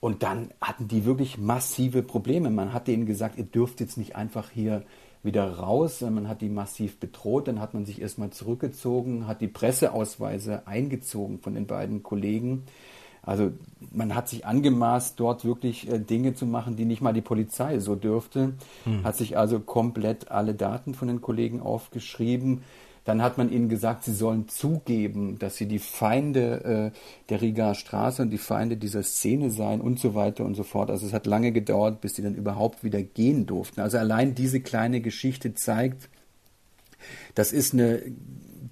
Und 0.00 0.22
dann 0.22 0.50
hatten 0.60 0.86
die 0.86 1.06
wirklich 1.06 1.38
massive 1.38 2.02
Probleme. 2.02 2.50
Man 2.50 2.74
hat 2.74 2.88
denen 2.88 3.06
gesagt, 3.06 3.38
ihr 3.38 3.44
dürft 3.44 3.80
jetzt 3.80 3.96
nicht 3.96 4.16
einfach 4.16 4.50
hier 4.50 4.82
wieder 5.22 5.50
raus. 5.50 6.02
Man 6.02 6.28
hat 6.28 6.42
die 6.42 6.50
massiv 6.50 7.00
bedroht. 7.00 7.48
Dann 7.48 7.58
hat 7.58 7.72
man 7.72 7.86
sich 7.86 8.02
erstmal 8.02 8.28
zurückgezogen, 8.28 9.26
hat 9.26 9.40
die 9.40 9.48
Presseausweise 9.48 10.66
eingezogen 10.66 11.38
von 11.38 11.54
den 11.54 11.66
beiden 11.66 12.02
Kollegen. 12.02 12.64
Also 13.28 13.52
man 13.92 14.14
hat 14.14 14.28
sich 14.28 14.46
angemaßt, 14.46 15.20
dort 15.20 15.44
wirklich 15.44 15.90
äh, 15.90 15.98
Dinge 15.98 16.34
zu 16.34 16.46
machen, 16.46 16.76
die 16.76 16.86
nicht 16.86 17.02
mal 17.02 17.12
die 17.12 17.20
Polizei 17.20 17.78
so 17.78 17.94
dürfte. 17.94 18.54
Hm. 18.84 19.04
Hat 19.04 19.16
sich 19.16 19.36
also 19.36 19.60
komplett 19.60 20.30
alle 20.30 20.54
Daten 20.54 20.94
von 20.94 21.08
den 21.08 21.20
Kollegen 21.20 21.60
aufgeschrieben. 21.60 22.62
Dann 23.04 23.22
hat 23.22 23.36
man 23.36 23.52
ihnen 23.52 23.68
gesagt, 23.68 24.04
sie 24.04 24.14
sollen 24.14 24.48
zugeben, 24.48 25.38
dass 25.38 25.56
sie 25.56 25.66
die 25.66 25.78
Feinde 25.78 26.92
äh, 26.94 26.98
der 27.28 27.42
Riga 27.42 27.74
Straße 27.74 28.22
und 28.22 28.30
die 28.30 28.38
Feinde 28.38 28.78
dieser 28.78 29.02
Szene 29.02 29.50
seien 29.50 29.82
und 29.82 30.00
so 30.00 30.14
weiter 30.14 30.44
und 30.46 30.54
so 30.54 30.62
fort. 30.62 30.90
Also 30.90 31.06
es 31.06 31.12
hat 31.12 31.26
lange 31.26 31.52
gedauert, 31.52 32.00
bis 32.00 32.14
sie 32.14 32.22
dann 32.22 32.34
überhaupt 32.34 32.82
wieder 32.82 33.02
gehen 33.02 33.44
durften. 33.44 33.80
Also 33.80 33.98
allein 33.98 34.34
diese 34.34 34.60
kleine 34.60 35.02
Geschichte 35.02 35.54
zeigt, 35.54 36.08
das 37.34 37.52
ist 37.52 37.74
eine 37.74 38.02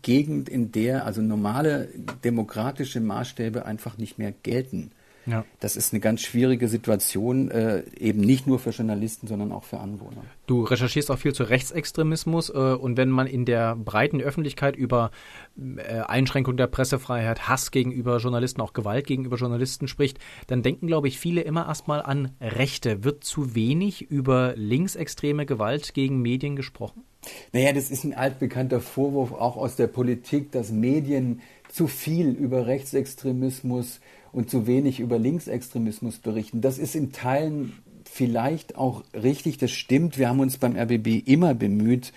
Gegend, 0.06 0.48
in 0.48 0.70
der 0.70 1.04
also 1.04 1.20
normale 1.20 1.88
demokratische 2.22 3.00
Maßstäbe 3.00 3.66
einfach 3.66 3.98
nicht 3.98 4.18
mehr 4.18 4.30
gelten. 4.30 4.92
Ja. 5.26 5.44
Das 5.58 5.74
ist 5.74 5.92
eine 5.92 5.98
ganz 5.98 6.20
schwierige 6.20 6.68
Situation, 6.68 7.50
äh, 7.50 7.82
eben 7.98 8.20
nicht 8.20 8.46
nur 8.46 8.60
für 8.60 8.70
Journalisten, 8.70 9.26
sondern 9.26 9.50
auch 9.50 9.64
für 9.64 9.80
Anwohner. 9.80 10.22
Du 10.46 10.62
recherchierst 10.62 11.10
auch 11.10 11.18
viel 11.18 11.34
zu 11.34 11.42
Rechtsextremismus 11.42 12.50
äh, 12.50 12.52
und 12.52 12.96
wenn 12.96 13.10
man 13.10 13.26
in 13.26 13.44
der 13.46 13.74
breiten 13.74 14.20
Öffentlichkeit 14.20 14.76
über 14.76 15.10
äh, 15.58 16.02
Einschränkung 16.02 16.56
der 16.56 16.68
Pressefreiheit, 16.68 17.48
Hass 17.48 17.72
gegenüber 17.72 18.18
Journalisten, 18.18 18.60
auch 18.60 18.74
Gewalt 18.74 19.08
gegenüber 19.08 19.38
Journalisten 19.38 19.88
spricht, 19.88 20.20
dann 20.46 20.62
denken, 20.62 20.86
glaube 20.86 21.08
ich, 21.08 21.18
viele 21.18 21.40
immer 21.40 21.66
erstmal 21.66 22.00
an 22.00 22.30
Rechte. 22.40 23.02
Wird 23.02 23.24
zu 23.24 23.56
wenig 23.56 24.02
über 24.02 24.54
linksextreme 24.54 25.46
Gewalt 25.46 25.94
gegen 25.94 26.22
Medien 26.22 26.54
gesprochen? 26.54 27.02
Naja, 27.52 27.72
das 27.72 27.90
ist 27.90 28.04
ein 28.04 28.14
altbekannter 28.14 28.80
Vorwurf 28.80 29.32
auch 29.32 29.56
aus 29.56 29.76
der 29.76 29.86
Politik, 29.86 30.52
dass 30.52 30.70
Medien 30.70 31.40
zu 31.68 31.86
viel 31.86 32.28
über 32.30 32.66
Rechtsextremismus 32.66 34.00
und 34.32 34.50
zu 34.50 34.66
wenig 34.66 35.00
über 35.00 35.18
Linksextremismus 35.18 36.18
berichten. 36.18 36.60
Das 36.60 36.78
ist 36.78 36.94
in 36.94 37.12
Teilen 37.12 37.72
vielleicht 38.04 38.76
auch 38.76 39.02
richtig, 39.14 39.58
das 39.58 39.72
stimmt. 39.72 40.18
Wir 40.18 40.28
haben 40.28 40.40
uns 40.40 40.58
beim 40.58 40.76
RBB 40.76 41.26
immer 41.26 41.54
bemüht, 41.54 42.12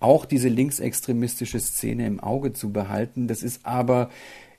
auch 0.00 0.24
diese 0.24 0.48
linksextremistische 0.48 1.60
Szene 1.60 2.06
im 2.06 2.20
Auge 2.20 2.52
zu 2.52 2.72
behalten. 2.72 3.28
Das 3.28 3.42
ist 3.42 3.66
aber 3.66 4.10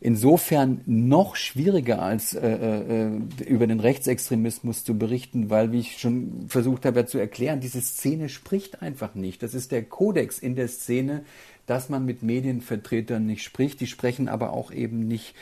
insofern 0.02 0.82
noch 0.86 1.36
schwieriger 1.36 2.02
als 2.02 2.34
äh, 2.34 2.48
äh, 2.48 3.20
über 3.46 3.68
den 3.68 3.80
Rechtsextremismus 3.80 4.84
zu 4.84 4.98
berichten, 4.98 5.50
weil, 5.50 5.72
wie 5.72 5.80
ich 5.80 6.00
schon 6.00 6.46
versucht 6.48 6.86
habe 6.86 7.06
zu 7.06 7.18
erklären, 7.18 7.60
diese 7.60 7.82
Szene 7.82 8.30
spricht 8.30 8.82
einfach 8.82 9.16
nicht. 9.16 9.44
Das 9.44 9.54
ist 9.54 9.72
der 9.72 9.84
Kodex 9.84 10.40
in 10.40 10.56
der 10.56 10.70
Szene, 10.70 11.24
dass 11.66 11.90
man 11.90 12.06
mit 12.06 12.24
Medienvertretern 12.24 13.26
nicht 13.26 13.44
spricht. 13.44 13.82
Die 13.82 13.88
sprechen 13.88 14.30
aber 14.30 14.54
auch 14.54 14.72
eben 14.72 15.08
nicht 15.08 15.36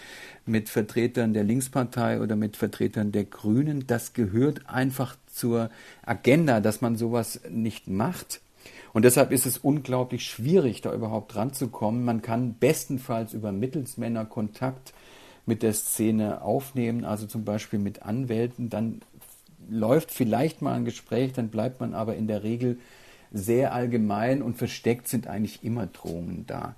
mit 0.46 0.70
Vertretern 0.70 1.34
der 1.34 1.44
Linkspartei 1.44 2.20
oder 2.20 2.36
mit 2.36 2.58
Vertretern 2.58 3.12
der 3.12 3.26
Grünen. 3.26 3.86
Das 3.86 4.14
gehört 4.14 4.68
einfach 4.70 5.16
zur 5.28 5.70
Agenda, 6.04 6.62
dass 6.62 6.82
man 6.82 6.98
sowas 6.98 7.42
nicht 7.50 7.88
macht. 7.88 8.42
Und 8.94 9.06
deshalb 9.06 9.32
ist 9.32 9.46
es 9.46 9.58
unglaublich 9.58 10.24
schwierig, 10.26 10.82
da 10.82 10.94
überhaupt 10.94 11.36
ranzukommen. 11.36 12.04
Man 12.06 12.22
kann 12.22 12.56
bestenfalls 12.60 13.34
über 13.34 13.52
Mittelsmänner 13.52 14.26
Kontakt 14.26 14.94
mit 15.46 15.64
der 15.64 15.74
Szene 15.74 16.42
aufnehmen, 16.42 17.06
also 17.06 17.26
zum 17.26 17.46
Beispiel 17.46 17.80
mit 17.80 18.04
Anwälten. 18.04 18.70
Dann 18.70 19.02
läuft 19.70 20.12
vielleicht 20.12 20.62
mal 20.62 20.74
ein 20.74 20.86
Gespräch, 20.86 21.34
dann 21.34 21.50
bleibt 21.50 21.80
man 21.80 21.94
aber 21.94 22.16
in 22.16 22.28
der 22.28 22.44
Regel 22.44 22.80
sehr 23.32 23.74
allgemein 23.74 24.42
und 24.42 24.58
versteckt 24.58 25.08
sind 25.08 25.28
eigentlich 25.28 25.64
immer 25.64 25.88
Drohungen 25.88 26.46
da. 26.48 26.76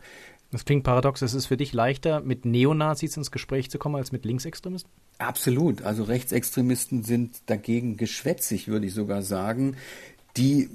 Das 0.52 0.66
klingt 0.66 0.84
paradox. 0.84 1.22
Es 1.22 1.36
ist 1.36 1.46
für 1.46 1.58
dich 1.58 1.74
leichter, 1.74 2.22
mit 2.22 2.46
Neonazis 2.46 3.16
ins 3.18 3.30
Gespräch 3.30 3.70
zu 3.70 3.78
kommen, 3.78 3.96
als 3.96 4.12
mit 4.12 4.26
Linksextremisten? 4.26 4.92
Absolut. 5.20 5.84
Also 5.84 6.04
Rechtsextremisten 6.04 7.04
sind 7.04 7.42
dagegen 7.46 7.98
geschwätzig, 7.98 8.68
würde 8.68 8.88
ich 8.88 8.94
sogar 8.94 9.22
sagen. 9.22 9.76
Die 10.38 10.70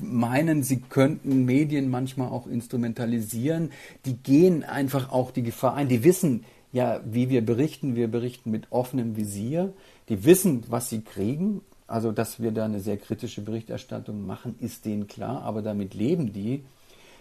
meinen, 0.00 0.62
sie 0.62 0.80
könnten 0.80 1.44
Medien 1.44 1.90
manchmal 1.90 2.28
auch 2.28 2.46
instrumentalisieren. 2.46 3.70
Die 4.04 4.16
gehen 4.16 4.64
einfach 4.64 5.12
auch 5.12 5.30
die 5.30 5.42
Gefahr 5.42 5.74
ein. 5.74 5.88
Die 5.88 6.04
wissen 6.04 6.44
ja, 6.72 7.00
wie 7.04 7.30
wir 7.30 7.44
berichten. 7.44 7.96
Wir 7.96 8.08
berichten 8.08 8.50
mit 8.50 8.70
offenem 8.70 9.16
Visier. 9.16 9.72
Die 10.08 10.24
wissen, 10.24 10.64
was 10.68 10.90
sie 10.90 11.00
kriegen. 11.02 11.62
Also, 11.86 12.12
dass 12.12 12.40
wir 12.40 12.50
da 12.50 12.66
eine 12.66 12.80
sehr 12.80 12.98
kritische 12.98 13.40
Berichterstattung 13.40 14.26
machen, 14.26 14.56
ist 14.60 14.84
denen 14.84 15.06
klar. 15.06 15.42
Aber 15.42 15.62
damit 15.62 15.94
leben 15.94 16.32
die. 16.32 16.64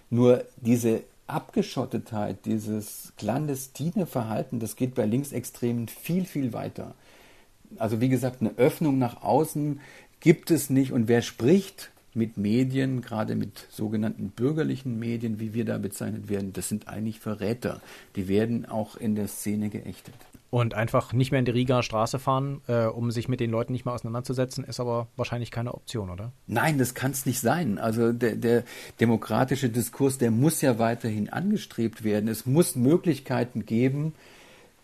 Nur 0.10 0.44
diese 0.58 1.04
Abgeschottetheit, 1.28 2.46
dieses 2.46 3.14
clandestine 3.18 4.06
Verhalten, 4.06 4.60
das 4.60 4.76
geht 4.76 4.96
bei 4.96 5.06
Linksextremen 5.06 5.88
viel, 5.88 6.26
viel 6.26 6.54
weiter. 6.54 6.96
Also 7.78 8.00
wie 8.00 8.08
gesagt, 8.08 8.42
eine 8.42 8.58
Öffnung 8.58 8.98
nach 8.98 9.24
außen 9.24 9.82
gibt 10.20 10.52
es 10.52 10.70
nicht. 10.70 10.92
Und 10.92 11.08
wer 11.08 11.22
spricht 11.22 11.92
mit 12.14 12.38
Medien, 12.38 13.02
gerade 13.02 13.36
mit 13.36 13.68
sogenannten 13.70 14.30
bürgerlichen 14.30 14.98
Medien, 14.98 15.40
wie 15.40 15.54
wir 15.54 15.66
da 15.66 15.78
bezeichnet 15.78 16.30
werden, 16.30 16.52
das 16.54 16.68
sind 16.68 16.88
eigentlich 16.88 17.20
Verräter. 17.20 17.80
Die 18.16 18.28
werden 18.28 18.66
auch 18.66 18.96
in 18.96 19.16
der 19.16 19.28
Szene 19.28 19.70
geächtet. 19.70 20.16
Und 20.50 20.74
einfach 20.74 21.12
nicht 21.12 21.32
mehr 21.32 21.40
in 21.40 21.46
die 21.46 21.52
Riga 21.52 21.84
Straße 21.84 22.20
fahren, 22.20 22.62
äh, 22.68 22.86
um 22.86 23.12
sich 23.12 23.28
mit 23.28 23.42
den 23.42 23.52
Leuten 23.52 23.74
nicht 23.74 23.84
mehr 23.84 23.94
auseinanderzusetzen, 23.94 24.64
ist 24.64 24.80
aber 24.80 25.08
wahrscheinlich 25.18 25.52
keine 25.52 25.74
Option, 25.74 26.10
oder? 26.10 26.32
Nein, 26.48 26.78
das 26.78 26.94
kann 26.94 27.12
es 27.12 27.26
nicht 27.26 27.42
sein. 27.42 27.78
Also 27.78 28.14
der, 28.14 28.36
der 28.36 28.64
demokratische 29.02 29.70
Diskurs, 29.70 30.18
der 30.18 30.32
muss 30.32 30.62
ja 30.62 30.80
weiterhin 30.80 31.30
angestrebt 31.30 32.06
werden. 32.06 32.30
Es 32.30 32.46
muss 32.46 32.78
Möglichkeiten 32.78 33.66
geben, 33.66 34.16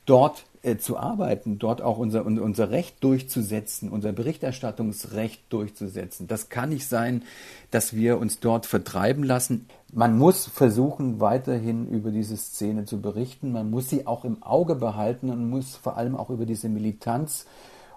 dort 0.05 0.45
äh, 0.63 0.77
zu 0.77 0.97
arbeiten, 0.97 1.59
dort 1.59 1.81
auch 1.81 1.97
unser, 1.97 2.25
unser 2.25 2.71
Recht 2.71 3.03
durchzusetzen, 3.03 3.89
unser 3.89 4.13
Berichterstattungsrecht 4.13 5.43
durchzusetzen. 5.49 6.27
Das 6.27 6.47
kann 6.47 6.69
nicht 6.69 6.87
sein, 6.87 7.23
dass 7.69 7.93
wir 7.93 8.17
uns 8.17 8.39
dort 8.39 8.65
vertreiben 8.65 9.23
lassen. 9.23 9.67
Man 9.91 10.17
muss 10.17 10.47
versuchen, 10.47 11.19
weiterhin 11.19 11.89
über 11.89 12.11
diese 12.11 12.37
Szene 12.37 12.85
zu 12.85 13.01
berichten. 13.01 13.51
Man 13.51 13.69
muss 13.69 13.89
sie 13.89 14.07
auch 14.07 14.23
im 14.23 14.41
Auge 14.41 14.75
behalten 14.75 15.29
und 15.29 15.49
muss 15.49 15.75
vor 15.75 15.97
allem 15.97 16.15
auch 16.15 16.29
über 16.29 16.45
diese 16.45 16.69
Militanz 16.69 17.45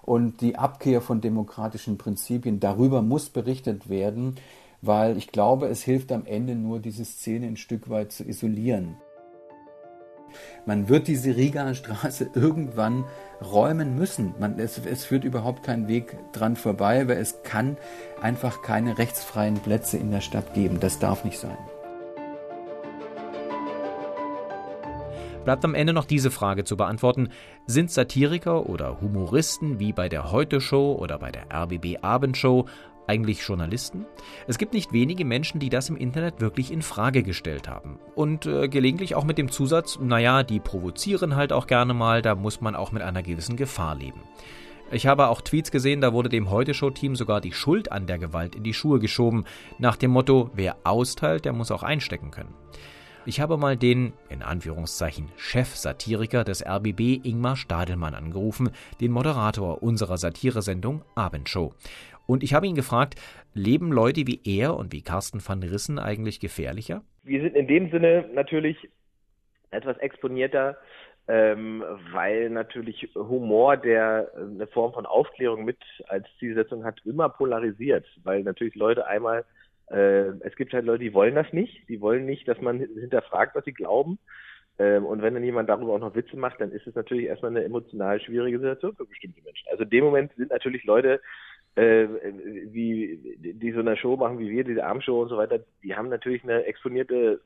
und 0.01 0.41
die 0.41 0.57
Abkehr 0.57 1.01
von 1.01 1.21
demokratischen 1.21 1.97
Prinzipien. 1.97 2.59
Darüber 2.59 3.01
muss 3.01 3.29
berichtet 3.29 3.89
werden, 3.89 4.35
weil 4.81 5.15
ich 5.17 5.31
glaube, 5.31 5.67
es 5.67 5.83
hilft 5.83 6.11
am 6.11 6.25
Ende 6.25 6.55
nur, 6.55 6.79
diese 6.79 7.05
Szene 7.05 7.47
ein 7.47 7.57
Stück 7.57 7.89
weit 7.89 8.11
zu 8.11 8.25
isolieren. 8.25 8.97
Man 10.65 10.89
wird 10.89 11.07
diese 11.07 11.35
Rigaer 11.35 11.73
Straße 11.73 12.29
irgendwann 12.33 13.05
räumen 13.41 13.95
müssen. 13.95 14.33
Man, 14.39 14.59
es, 14.59 14.79
es 14.85 15.05
führt 15.05 15.23
überhaupt 15.23 15.63
kein 15.63 15.87
Weg 15.87 16.17
dran 16.33 16.55
vorbei, 16.55 17.07
weil 17.07 17.17
es 17.17 17.43
kann 17.43 17.77
einfach 18.21 18.61
keine 18.61 18.97
rechtsfreien 18.97 19.55
Plätze 19.55 19.97
in 19.97 20.11
der 20.11 20.21
Stadt 20.21 20.53
geben. 20.53 20.79
Das 20.79 20.99
darf 20.99 21.23
nicht 21.23 21.39
sein. 21.39 21.57
Bleibt 25.47 25.63
am 25.63 25.75
Ende 25.75 25.93
noch 25.93 26.03
diese 26.03 26.29
Frage 26.29 26.65
zu 26.65 26.75
beantworten. 26.75 27.29
Sind 27.67 27.89
Satiriker 27.89 28.67
oder 28.67 28.99
Humoristen 28.99 29.79
wie 29.79 29.93
bei 29.93 30.09
der 30.09 30.33
Heute 30.33 30.59
Show 30.59 30.97
oder 30.99 31.19
bei 31.19 31.31
der 31.31 31.45
RBB 31.49 31.99
Abendshow 32.01 32.65
eigentlich 33.07 33.41
Journalisten? 33.41 34.05
Es 34.47 34.57
gibt 34.57 34.73
nicht 34.73 34.93
wenige 34.93 35.25
Menschen, 35.25 35.59
die 35.59 35.69
das 35.69 35.89
im 35.89 35.97
Internet 35.97 36.41
wirklich 36.41 36.71
in 36.71 36.81
Frage 36.81 37.23
gestellt 37.23 37.67
haben. 37.67 37.99
Und 38.15 38.45
äh, 38.45 38.67
gelegentlich 38.67 39.15
auch 39.15 39.23
mit 39.23 39.37
dem 39.37 39.51
Zusatz, 39.51 39.97
naja, 39.99 40.43
die 40.43 40.59
provozieren 40.59 41.35
halt 41.35 41.51
auch 41.53 41.67
gerne 41.67 41.93
mal, 41.93 42.21
da 42.21 42.35
muss 42.35 42.61
man 42.61 42.75
auch 42.75 42.91
mit 42.91 43.01
einer 43.01 43.23
gewissen 43.23 43.57
Gefahr 43.57 43.95
leben. 43.95 44.21
Ich 44.89 45.05
habe 45.05 45.27
auch 45.27 45.41
Tweets 45.41 45.71
gesehen, 45.71 45.99
da 45.99 46.13
wurde 46.13 46.29
dem 46.29 46.49
Heute-Show-Team 46.49 47.17
sogar 47.17 47.41
die 47.41 47.51
Schuld 47.51 47.91
an 47.91 48.07
der 48.07 48.19
Gewalt 48.19 48.55
in 48.55 48.63
die 48.63 48.73
Schuhe 48.73 48.99
geschoben, 48.99 49.43
nach 49.79 49.97
dem 49.97 50.11
Motto, 50.11 50.49
wer 50.53 50.77
austeilt, 50.85 51.43
der 51.43 51.51
muss 51.51 51.71
auch 51.71 51.83
einstecken 51.83 52.31
können. 52.31 52.53
Ich 53.25 53.41
habe 53.41 53.57
mal 53.57 53.75
den, 53.75 54.13
in 54.29 54.41
Anführungszeichen, 54.41 55.27
Chef-Satiriker 55.35 56.45
des 56.45 56.65
RBB 56.65 57.19
Ingmar 57.25 57.57
Stadelmann 57.57 58.15
angerufen, 58.15 58.69
den 59.01 59.11
Moderator 59.11 59.83
unserer 59.83 60.17
Satiresendung 60.17 61.03
Abendshow. 61.13 61.73
Und 62.27 62.43
ich 62.43 62.53
habe 62.53 62.67
ihn 62.67 62.75
gefragt, 62.75 63.15
leben 63.53 63.91
Leute 63.91 64.27
wie 64.27 64.41
er 64.45 64.75
und 64.75 64.93
wie 64.93 65.01
Carsten 65.01 65.39
van 65.45 65.63
Rissen 65.63 65.97
eigentlich 65.97 66.39
gefährlicher? 66.39 67.01
Wir 67.23 67.41
sind 67.41 67.55
in 67.55 67.67
dem 67.67 67.89
Sinne 67.89 68.29
natürlich 68.33 68.77
etwas 69.71 69.97
exponierter, 69.97 70.77
ähm, 71.27 71.83
weil 72.11 72.49
natürlich 72.49 73.09
Humor, 73.15 73.77
der 73.77 74.31
äh, 74.35 74.41
eine 74.41 74.67
Form 74.67 74.93
von 74.93 75.05
Aufklärung 75.05 75.65
mit 75.65 75.79
als 76.07 76.25
Zielsetzung 76.39 76.85
hat, 76.85 77.01
immer 77.05 77.29
polarisiert, 77.29 78.05
weil 78.23 78.43
natürlich 78.43 78.75
Leute 78.75 79.07
einmal, 79.07 79.43
äh, 79.89 80.29
es 80.41 80.55
gibt 80.55 80.73
halt 80.73 80.85
Leute, 80.85 81.03
die 81.03 81.13
wollen 81.13 81.35
das 81.35 81.51
nicht, 81.51 81.87
die 81.89 81.99
wollen 81.99 82.25
nicht, 82.25 82.47
dass 82.47 82.61
man 82.61 82.79
hinterfragt, 82.79 83.55
was 83.55 83.65
sie 83.65 83.73
glauben. 83.73 84.19
Ähm, 84.79 85.05
und 85.05 85.21
wenn 85.21 85.33
dann 85.33 85.43
jemand 85.43 85.69
darüber 85.69 85.93
auch 85.93 85.99
noch 85.99 86.15
Witze 86.15 86.37
macht, 86.37 86.61
dann 86.61 86.71
ist 86.71 86.87
es 86.87 86.95
natürlich 86.95 87.25
erstmal 87.25 87.51
eine 87.51 87.63
emotional 87.63 88.21
schwierige 88.21 88.59
Situation 88.59 88.95
für 88.95 89.05
bestimmte 89.05 89.41
Menschen. 89.41 89.67
Also 89.71 89.83
in 89.83 89.89
dem 89.89 90.05
Moment 90.05 90.31
sind 90.37 90.51
natürlich 90.51 90.83
Leute, 90.85 91.19
äh, 91.75 92.07
wie 92.71 93.37
die 93.37 93.71
so 93.71 93.79
eine 93.79 93.97
Show 93.97 94.17
machen 94.17 94.39
wie 94.39 94.49
wir, 94.49 94.63
diese 94.63 94.85
Armshow 94.85 95.21
und 95.21 95.29
so 95.29 95.37
weiter, 95.37 95.59
die 95.83 95.95
haben 95.95 96.09
natürlich 96.09 96.43
eine 96.43 96.63
exponierte 96.63 97.41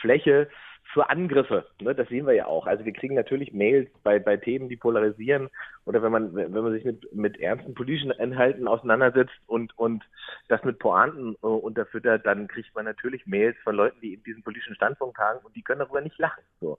Fläche 0.00 0.48
für 0.92 1.08
Angriffe. 1.08 1.66
Ne? 1.80 1.94
Das 1.94 2.08
sehen 2.08 2.26
wir 2.26 2.34
ja 2.34 2.46
auch. 2.46 2.66
Also 2.66 2.84
wir 2.84 2.92
kriegen 2.92 3.14
natürlich 3.14 3.52
Mails 3.52 3.88
bei, 4.02 4.18
bei 4.18 4.36
Themen, 4.36 4.68
die 4.68 4.76
polarisieren 4.76 5.48
oder 5.84 6.02
wenn 6.02 6.12
man 6.12 6.34
wenn 6.34 6.52
man 6.52 6.72
sich 6.72 6.84
mit 6.84 7.12
mit 7.14 7.40
ernsten 7.40 7.74
politischen 7.74 8.10
Inhalten 8.10 8.68
auseinandersetzt 8.68 9.34
und 9.46 9.76
und 9.78 10.04
das 10.48 10.62
mit 10.64 10.78
Pointen 10.78 11.36
äh, 11.42 11.46
unterfüttert, 11.46 12.26
dann 12.26 12.46
kriegt 12.48 12.74
man 12.74 12.84
natürlich 12.84 13.26
Mails 13.26 13.56
von 13.64 13.76
Leuten, 13.76 14.00
die 14.00 14.14
in 14.14 14.22
diesem 14.24 14.42
politischen 14.42 14.74
Standpunkt 14.74 15.18
haben 15.18 15.40
und 15.44 15.56
die 15.56 15.62
können 15.62 15.80
darüber 15.80 16.00
nicht 16.00 16.18
lachen. 16.18 16.42
So. 16.60 16.78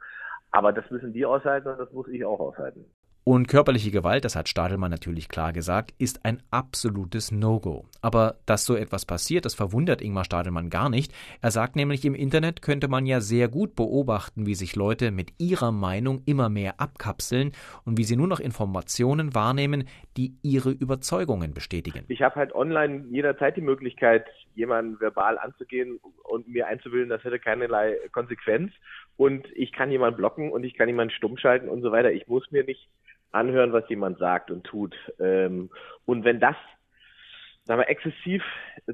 Aber 0.51 0.71
das 0.71 0.89
müssen 0.91 1.13
die 1.13 1.25
aushalten 1.25 1.69
und 1.69 1.79
das 1.79 1.91
muss 1.91 2.07
ich 2.07 2.23
auch 2.25 2.39
aushalten. 2.39 2.85
Und 3.25 3.47
körperliche 3.47 3.89
Gewalt, 3.89 4.25
das 4.25 4.35
hat 4.35 4.49
Stadelmann 4.49 4.91
natürlich 4.91 5.29
klar 5.29 5.53
gesagt, 5.53 5.93
ist 5.97 6.25
ein 6.25 6.43
absolutes 6.51 7.31
No-Go. 7.31 7.85
Aber 8.01 8.35
dass 8.45 8.65
so 8.65 8.75
etwas 8.75 9.05
passiert, 9.05 9.45
das 9.45 9.55
verwundert 9.55 10.01
Ingmar 10.01 10.25
Stadelmann 10.25 10.69
gar 10.69 10.89
nicht. 10.89 11.13
Er 11.41 11.51
sagt 11.51 11.77
nämlich, 11.77 12.03
im 12.03 12.15
Internet 12.15 12.61
könnte 12.61 12.89
man 12.89 13.05
ja 13.05 13.21
sehr 13.21 13.47
gut 13.47 13.75
beobachten, 13.77 14.45
wie 14.45 14.55
sich 14.55 14.75
Leute 14.75 15.11
mit 15.11 15.31
ihrer 15.37 15.71
Meinung 15.71 16.21
immer 16.25 16.49
mehr 16.49 16.81
abkapseln 16.81 17.53
und 17.85 17.97
wie 17.97 18.03
sie 18.03 18.17
nur 18.17 18.27
noch 18.27 18.41
Informationen 18.41 19.33
wahrnehmen, 19.33 19.87
die 20.17 20.33
ihre 20.41 20.71
Überzeugungen 20.71 21.53
bestätigen. 21.53 22.03
Ich 22.09 22.21
habe 22.21 22.35
halt 22.35 22.53
online 22.53 23.05
jederzeit 23.09 23.55
die 23.55 23.61
Möglichkeit, 23.61 24.25
jemanden 24.53 24.99
verbal 24.99 25.37
anzugehen 25.37 25.97
und 26.23 26.49
mir 26.49 26.67
einzubilden, 26.67 27.07
das 27.07 27.23
hätte 27.23 27.39
keinerlei 27.39 27.95
Konsequenz. 28.11 28.73
Und 29.15 29.47
ich 29.55 29.71
kann 29.71 29.91
jemanden 29.91 30.17
blocken 30.17 30.51
und 30.51 30.65
ich 30.65 30.73
kann 30.73 30.89
jemanden 30.89 31.13
stumm 31.13 31.37
schalten 31.37 31.69
und 31.69 31.83
so 31.83 31.91
weiter. 31.93 32.11
Ich 32.11 32.27
muss 32.27 32.51
mir 32.51 32.65
nicht 32.65 32.89
anhören, 33.33 33.73
was 33.73 33.87
jemand 33.89 34.19
sagt 34.19 34.51
und 34.51 34.63
tut. 34.63 34.95
Ähm, 35.19 35.69
und 36.05 36.23
wenn 36.23 36.39
das 36.39 36.55
sagen 37.65 37.79
wir, 37.79 37.89
exzessiv 37.89 38.43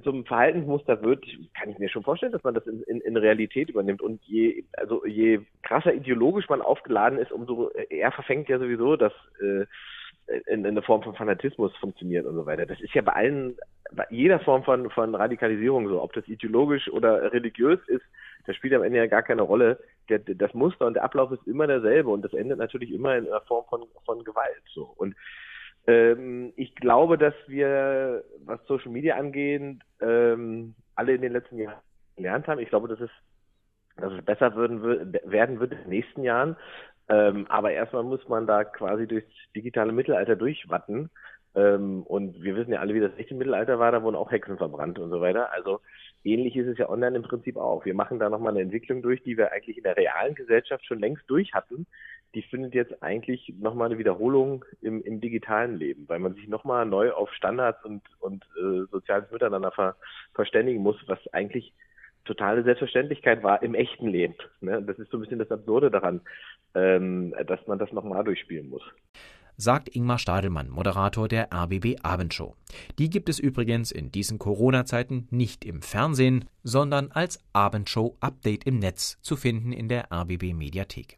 zum 0.04 0.26
Verhaltensmuster 0.26 1.02
wird, 1.02 1.26
kann 1.56 1.70
ich 1.70 1.80
mir 1.80 1.90
schon 1.90 2.04
vorstellen, 2.04 2.32
dass 2.32 2.44
man 2.44 2.54
das 2.54 2.68
in, 2.68 2.84
in, 2.84 3.02
in 3.02 3.18
Realität 3.18 3.70
übernimmt. 3.70 4.02
Und 4.02 4.22
je, 4.26 4.64
also 4.74 5.06
je 5.06 5.42
krasser 5.64 5.94
ideologisch 5.94 6.48
man 6.50 6.62
aufgeladen 6.62 7.18
ist, 7.18 7.32
umso 7.32 7.70
eher 7.70 8.12
verfängt 8.12 8.48
ja 8.48 8.60
sowieso, 8.60 8.96
dass 8.96 9.14
äh, 9.42 9.66
in, 10.46 10.60
in 10.60 10.68
eine 10.68 10.84
Form 10.84 11.02
von 11.02 11.16
Fanatismus 11.16 11.76
funktioniert 11.78 12.26
und 12.26 12.36
so 12.36 12.46
weiter. 12.46 12.68
Das 12.68 12.80
ist 12.80 12.94
ja 12.94 13.02
bei 13.02 13.14
allen, 13.14 13.58
bei 13.92 14.06
jeder 14.12 14.40
Form 14.40 14.64
von, 14.64 14.90
von 14.92 15.16
Radikalisierung 15.16 15.88
so, 15.88 16.02
ob 16.02 16.14
das 16.14 16.28
ideologisch 16.28 16.90
oder 16.90 17.34
religiös 17.34 17.80
ist, 17.88 18.06
das 18.50 18.56
spielt 18.56 18.74
am 18.74 18.82
Ende 18.82 18.98
ja 18.98 19.06
gar 19.06 19.22
keine 19.22 19.44
Rolle. 19.44 19.78
Der, 20.10 20.18
das 20.18 20.56
Muster 20.56 20.88
und 20.88 20.96
der 20.96 21.04
Ablauf 21.04 21.32
ist 21.32 21.46
immer 21.46 21.68
derselbe 21.68 22.10
und 22.10 22.24
das 22.24 22.34
endet 22.34 22.58
natürlich 22.58 22.92
immer 22.92 23.16
in 23.16 23.28
einer 23.28 23.42
Form 23.42 23.64
von, 23.70 23.84
von 24.06 24.24
Gewalt. 24.24 24.64
So. 24.74 24.92
Und 24.98 25.16
ähm, 25.86 26.52
ich 26.56 26.74
glaube, 26.74 27.20
dass 27.20 27.36
wir, 27.46 28.24
was 28.46 28.60
Social 28.66 28.92
Media 28.92 29.18
angeht, 29.18 29.62
ähm, 30.02 30.74
alle 30.96 31.14
in 31.14 31.22
den 31.22 31.34
letzten 31.34 31.60
Jahren 31.60 31.78
gelernt 32.16 32.48
haben. 32.48 32.60
Ich 32.60 32.70
glaube, 32.70 32.88
dass 32.88 33.00
es, 33.00 33.12
dass 33.98 34.14
es 34.14 34.26
besser 34.26 34.56
würden, 34.56 35.14
werden 35.26 35.60
wird 35.60 35.74
in 35.74 35.82
den 35.82 35.90
nächsten 35.90 36.24
Jahren. 36.24 36.58
Ähm, 37.08 37.46
aber 37.50 37.70
erstmal 37.70 38.02
muss 38.02 38.28
man 38.28 38.48
da 38.48 38.64
quasi 38.64 39.06
durchs 39.06 39.30
digitale 39.56 39.92
Mittelalter 39.92 40.36
durchwatten. 40.36 41.12
Ähm, 41.54 42.02
und 42.02 42.42
wir 42.42 42.56
wissen 42.56 42.74
ja 42.74 42.80
alle, 42.80 42.96
wie 42.96 43.00
das 43.00 43.16
echte 43.16 43.36
Mittelalter 43.36 43.78
war, 43.78 43.92
da 43.92 44.02
wurden 44.02 44.16
auch 44.16 44.32
Hexen 44.32 44.58
verbrannt 44.58 44.98
und 44.98 45.12
so 45.12 45.22
weiter. 45.22 45.52
Also 45.52 45.82
ähnlich 46.24 46.56
ist 46.56 46.68
es 46.68 46.78
ja 46.78 46.90
online 46.90 47.18
im 47.18 47.24
Prinzip 47.24 47.58
auch. 47.58 47.86
Wir 47.86 47.94
machen 47.94 48.20
da 48.20 48.30
nochmal 48.30 48.54
eine 48.54 48.62
Entwicklung 48.62 49.02
durch, 49.02 49.22
die 49.24 49.38
wir 49.38 49.52
eigentlich 49.52 49.78
in 49.78 49.84
der 49.84 49.98
realen 49.98 50.36
Gesellschaft 50.36 50.86
schon 50.86 51.00
längst 51.00 51.24
durch 51.28 51.54
hatten. 51.54 51.86
Die 52.36 52.42
findet 52.44 52.74
jetzt 52.74 53.02
eigentlich 53.02 53.54
nochmal 53.60 53.88
eine 53.88 53.98
Wiederholung 53.98 54.66
im, 54.82 55.02
im 55.04 55.20
digitalen 55.20 55.76
Leben, 55.76 56.08
weil 56.08 56.20
man 56.20 56.36
sich 56.36 56.48
nochmal 56.48 56.86
neu 56.86 57.12
auf 57.12 57.32
Standards 57.34 57.84
und, 57.84 58.04
und 58.20 58.44
äh, 58.58 58.86
soziales 58.92 59.32
Miteinander 59.32 59.72
ver, 59.72 59.96
verständigen 60.34 60.82
muss, 60.82 60.98
was 61.08 61.20
eigentlich 61.34 61.74
totale 62.26 62.64
Selbstverständlichkeit 62.64 63.42
war 63.42 63.64
im 63.64 63.74
echten 63.74 64.08
Leben. 64.08 64.36
Ne? 64.62 64.84
Das 64.84 65.00
ist 65.00 65.10
so 65.10 65.18
ein 65.18 65.22
bisschen 65.22 65.40
das 65.40 65.52
Absurde 65.52 65.90
daran, 65.90 66.22
ähm, 66.76 67.34
dass 67.48 67.66
man 67.66 67.80
das 67.80 67.92
nochmal 67.92 68.24
durchspielen 68.24 68.70
muss 68.70 68.84
sagt 69.60 69.90
Ingmar 69.90 70.18
Stadelmann, 70.18 70.70
Moderator 70.70 71.28
der 71.28 71.50
RBB 71.54 71.98
Abendshow. 72.02 72.56
Die 72.98 73.10
gibt 73.10 73.30
es 73.30 73.40
übrigens 73.40 73.92
in 73.92 74.12
diesen 74.12 74.40
Corona-Zeiten 74.40 75.28
nicht 75.32 75.66
im 75.66 75.82
Fernsehen, 75.82 76.46
sondern 76.64 77.12
als 77.12 77.40
Abendshow-Update 77.54 78.64
im 78.64 78.80
Netz 78.80 79.18
zu 79.22 79.36
finden 79.36 79.74
in 79.74 79.90
der 79.90 80.12
RBB 80.12 80.54
Mediathek. 80.54 81.18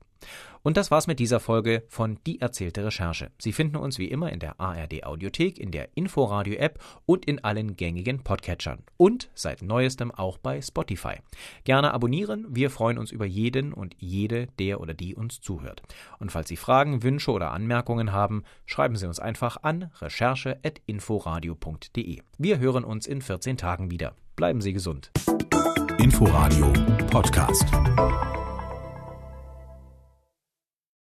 Und 0.63 0.78
das 0.78 0.91
war's 0.91 1.08
mit 1.08 1.19
dieser 1.19 1.39
Folge 1.39 1.84
von 1.88 2.19
Die 2.26 2.41
erzählte 2.41 2.86
Recherche. 2.86 3.32
Sie 3.39 3.52
finden 3.52 3.78
uns 3.78 3.97
wie 3.97 4.08
immer 4.08 4.32
in 4.32 4.39
der 4.39 4.60
ARD 4.60 5.04
Audiothek, 5.04 5.60
in 5.60 5.71
der 5.71 5.89
Inforadio 5.95 6.56
App 6.56 6.80
und 7.06 7.26
in 7.26 7.43
allen 7.43 7.76
gängigen 7.76 8.24
Podcatchern. 8.24 8.84
Und 8.97 9.30
seit 9.34 9.62
neuestem 9.62 10.12
auch 10.12 10.38
bei 10.38 10.62
Spotify. 10.62 11.15
Gerne 11.63 11.93
abonnieren, 11.93 12.45
wir 12.50 12.69
freuen 12.69 12.97
uns 12.97 13.12
über 13.12 13.26
jeden 13.26 13.74
und 13.74 13.95
jede, 13.97 14.47
der 14.60 14.82
oder 14.82 14.93
die 14.93 15.15
uns 15.15 15.41
zuhört. 15.41 15.82
Und 16.19 16.32
falls 16.32 16.50
Sie 16.50 16.58
Fragen, 16.58 17.04
Wünsche 17.04 17.32
oder 17.32 17.52
Anmerkungen 17.52 18.12
haben, 18.12 18.43
schreiben 18.65 18.95
Sie 18.95 19.08
uns 19.08 19.19
einfach 19.19 19.58
an 19.63 19.91
recherche.inforadio.de. 20.00 22.21
Wir 22.38 22.60
hören 22.60 22.84
uns 22.84 23.08
in 23.08 23.21
14 23.21 23.56
Tagen 23.58 23.91
wieder. 23.91 24.13
Bleiben 24.36 24.62
Sie 24.62 24.74
gesund. 24.74 25.12
Inforadio 25.97 26.71
Podcast. 27.10 27.65